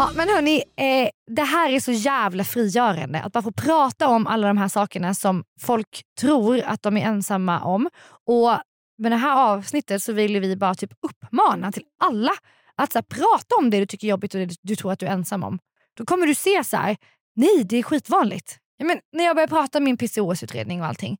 Ja, 0.00 0.10
men 0.14 0.28
hörni, 0.28 0.62
eh, 0.76 1.08
det 1.36 1.42
här 1.42 1.70
är 1.70 1.80
så 1.80 1.92
jävla 1.92 2.44
frigörande. 2.44 3.20
Att 3.20 3.32
bara 3.32 3.42
få 3.42 3.52
prata 3.52 4.08
om 4.08 4.26
alla 4.26 4.48
de 4.48 4.58
här 4.58 4.68
sakerna 4.68 5.14
som 5.14 5.44
folk 5.60 6.02
tror 6.20 6.60
att 6.60 6.82
de 6.82 6.96
är 6.96 7.06
ensamma 7.06 7.60
om. 7.60 7.88
Och 8.26 8.50
med 8.98 9.12
det 9.12 9.16
här 9.16 9.36
avsnittet 9.36 10.02
så 10.02 10.12
vill 10.12 10.40
vi 10.40 10.56
bara 10.56 10.74
typ 10.74 10.90
uppmana 11.02 11.72
till 11.72 11.82
alla 12.04 12.32
att 12.76 12.92
så 12.92 12.98
här, 12.98 13.02
prata 13.02 13.56
om 13.58 13.70
det 13.70 13.78
du 13.78 13.86
tycker 13.86 14.06
är 14.06 14.10
jobbigt 14.10 14.34
och 14.34 14.40
det 14.40 14.56
du 14.62 14.76
tror 14.76 14.92
att 14.92 14.98
du 14.98 15.06
är 15.06 15.10
ensam 15.10 15.44
om. 15.44 15.58
Då 15.96 16.04
kommer 16.04 16.26
du 16.26 16.34
se 16.34 16.64
så 16.64 16.76
här, 16.76 16.96
nej 17.36 17.64
det 17.64 17.76
är 17.76 17.82
skitvanligt. 17.82 18.58
Ja, 18.76 18.86
men 18.86 18.98
när 19.12 19.24
jag 19.24 19.36
började 19.36 19.50
prata 19.50 19.78
om 19.78 19.84
min 19.84 19.96
PCOS-utredning 19.96 20.80
och 20.80 20.86
allting 20.86 21.18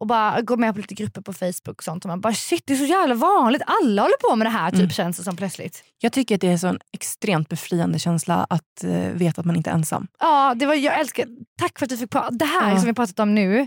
och 0.00 0.06
bara 0.06 0.40
går 0.40 0.56
med 0.56 0.74
på 0.74 0.80
lite 0.80 0.94
grupper 0.94 1.20
på 1.20 1.32
Facebook 1.32 1.68
och 1.78 1.84
sånt. 1.84 2.04
Och 2.04 2.08
man 2.08 2.20
bara 2.20 2.34
shit 2.34 2.62
det 2.66 2.72
är 2.72 2.76
så 2.76 2.84
jävla 2.84 3.14
vanligt, 3.14 3.62
alla 3.66 4.02
håller 4.02 4.28
på 4.30 4.36
med 4.36 4.46
det 4.46 4.50
här 4.50 4.70
typ 4.70 4.78
Mm. 4.78 4.90
känns 4.90 5.16
det 5.16 5.22
som 5.24 5.36
plötsligt. 5.36 5.84
Jag 5.98 6.12
tycker 6.12 6.34
att 6.34 6.40
det 6.40 6.46
är 6.48 6.52
en 6.52 6.58
sån 6.58 6.78
extremt 6.92 7.48
befriande 7.48 7.98
känsla 7.98 8.46
att 8.50 8.84
eh, 8.84 8.90
veta 8.90 9.40
att 9.40 9.46
man 9.46 9.56
inte 9.56 9.70
är 9.70 9.74
ensam. 9.74 10.06
Ja, 10.20 10.54
det 10.56 10.66
var, 10.66 10.74
jag 10.74 11.00
älskar, 11.00 11.26
tack 11.60 11.78
för 11.78 11.86
att 11.86 11.90
du 11.90 11.96
fick 11.96 12.10
prata. 12.10 12.30
Det 12.30 12.44
här 12.44 12.70
Ja. 12.70 12.76
som 12.78 12.86
vi 12.86 12.94
pratat 12.94 13.18
om 13.20 13.34
nu, 13.34 13.66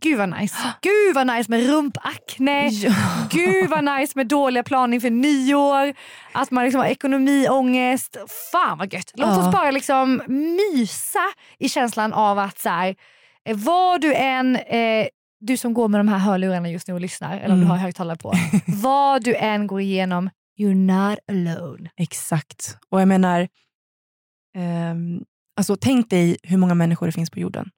gud 0.00 0.18
vad 0.18 0.28
nice. 0.40 0.56
Gud 0.82 1.14
vad 1.14 1.26
nice 1.26 1.50
med 1.50 1.66
rumpakne. 1.66 2.68
Ja. 2.68 2.92
Gud 3.30 3.70
vad 3.70 3.84
nice 3.84 4.12
med 4.14 4.26
dåliga 4.26 4.62
planer 4.62 4.94
inför 4.94 5.10
nyår. 5.10 5.94
Att 6.32 6.50
man 6.50 6.64
liksom 6.64 6.80
har 6.80 6.88
ekonomiångest. 6.88 8.16
Fan 8.52 8.78
vad 8.78 8.92
gött. 8.94 9.10
Låt 9.14 9.28
Ja. 9.28 9.46
oss 9.46 9.52
bara 9.52 9.70
liksom 9.70 10.22
mysa 10.28 11.22
i 11.58 11.68
känslan 11.68 12.12
av 12.12 12.38
att 12.38 12.58
så 12.60 12.68
här, 12.68 12.94
eh, 13.48 13.56
vad 13.56 14.00
du 14.00 14.14
än, 14.14 14.56
eh, 14.56 15.06
du 15.42 15.56
som 15.56 15.74
går 15.74 15.88
med 15.88 16.00
de 16.00 16.08
här 16.08 16.18
hörlurarna 16.18 16.70
just 16.70 16.88
nu 16.88 16.94
och 16.94 17.00
lyssnar, 17.00 17.36
eller 17.38 17.54
om 17.54 17.60
du 17.60 17.64
Mm. 17.66 17.70
har 17.70 17.76
högtalare 17.76 18.16
på. 18.16 18.32
vad 18.66 19.24
du 19.24 19.34
än 19.34 19.66
går 19.66 19.80
igenom, 19.80 20.30
you're 20.58 20.74
not 21.10 21.18
alone. 21.28 21.90
Exakt. 21.96 22.76
Och 22.90 23.00
jag 23.00 23.08
menar, 23.08 23.48
ehm, 24.56 25.24
alltså, 25.56 25.76
tänk 25.80 26.10
dig 26.10 26.36
hur 26.42 26.56
många 26.58 26.74
människor 26.74 27.06
det 27.06 27.12
finns 27.12 27.30
på 27.30 27.40
jorden. 27.40 27.70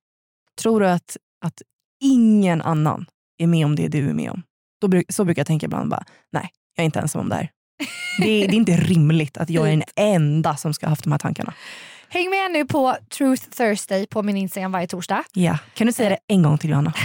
Tror 0.62 0.80
du 0.80 0.88
att, 0.88 1.16
att 1.44 1.62
ingen 2.00 2.62
annan 2.62 3.06
är 3.38 3.46
med 3.46 3.66
om 3.66 3.76
det 3.76 3.88
du 3.88 4.10
är 4.10 4.14
med 4.14 4.30
om? 4.30 4.42
Då, 4.80 5.02
så 5.08 5.24
brukar 5.24 5.40
jag 5.40 5.46
tänka 5.46 5.66
ibland, 5.66 5.90
bara, 5.90 6.04
nej, 6.32 6.50
jag 6.76 6.82
är 6.82 6.84
inte 6.84 7.00
ensam 7.00 7.20
om 7.20 7.28
det 7.28 7.34
här. 7.34 7.50
Det 8.20 8.28
är, 8.30 8.48
det 8.48 8.54
är 8.54 8.56
inte 8.56 8.76
rimligt 8.76 9.36
att 9.38 9.50
jag 9.50 9.66
är 9.66 9.70
den 9.70 9.82
enda 9.96 10.56
som 10.56 10.74
ska 10.74 10.86
ha 10.86 10.90
haft 10.90 11.04
de 11.04 11.12
här 11.12 11.18
tankarna. 11.18 11.54
Häng 12.08 12.30
med 12.30 12.50
nu 12.52 12.64
på 12.64 12.96
Truth 13.18 13.42
Thursday 13.48 14.06
på 14.06 14.22
min 14.22 14.36
Instagram 14.36 14.72
varje 14.72 14.86
torsdag. 14.86 15.24
Ja. 15.32 15.58
Kan 15.74 15.86
du 15.86 15.92
säga 15.92 16.08
det 16.10 16.18
en 16.28 16.42
gång 16.42 16.58
till 16.58 16.70
Johanna? 16.70 16.92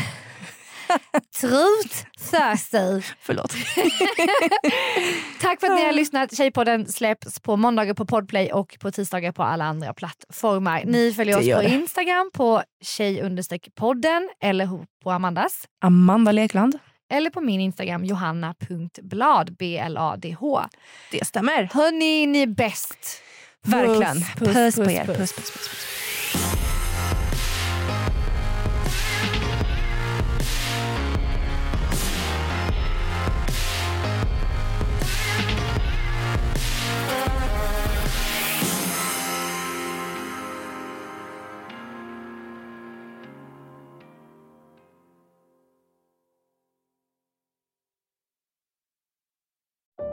Truth 1.41 2.05
Thursday. 2.31 3.01
Förlåt. 3.21 3.51
Tack 5.41 5.59
för 5.59 5.67
att 5.67 5.75
ni 5.79 5.85
har 5.85 5.91
lyssnat. 5.91 6.37
Tjejpodden 6.37 6.87
släpps 6.87 7.39
på 7.39 7.57
måndagar 7.57 7.93
på 7.93 8.05
Podplay 8.05 8.51
och 8.51 8.77
på 8.79 8.91
tisdagar 8.91 9.31
på 9.31 9.43
alla 9.43 9.65
andra 9.65 9.93
plattformar. 9.93 10.83
Ni 10.85 11.13
följer 11.13 11.37
oss 11.37 11.49
på 11.49 11.61
det. 11.61 11.69
Instagram 11.69 12.31
på 12.33 12.63
tjej-podden 12.81 14.29
eller 14.43 14.85
på 15.03 15.11
Amandas. 15.11 15.67
Amanda 15.81 16.31
Lekland. 16.31 16.79
Eller 17.11 17.29
på 17.29 17.41
min 17.41 17.61
Instagram 17.61 18.05
johanna.blad, 18.05 19.55
B-L-A-D-H. 19.59 20.61
Det 21.11 21.25
stämmer. 21.25 21.69
Hörni, 21.73 22.25
ni 22.27 22.41
är 22.41 22.47
bäst. 22.47 23.21
Verkligen. 23.65 24.15
Puss, 24.15 24.33
Puss, 24.37 24.53
puss, 24.53 24.75
puss, 24.75 25.05
puss. 25.05 25.17
Puss, 25.17 25.33
puss, 25.33 25.69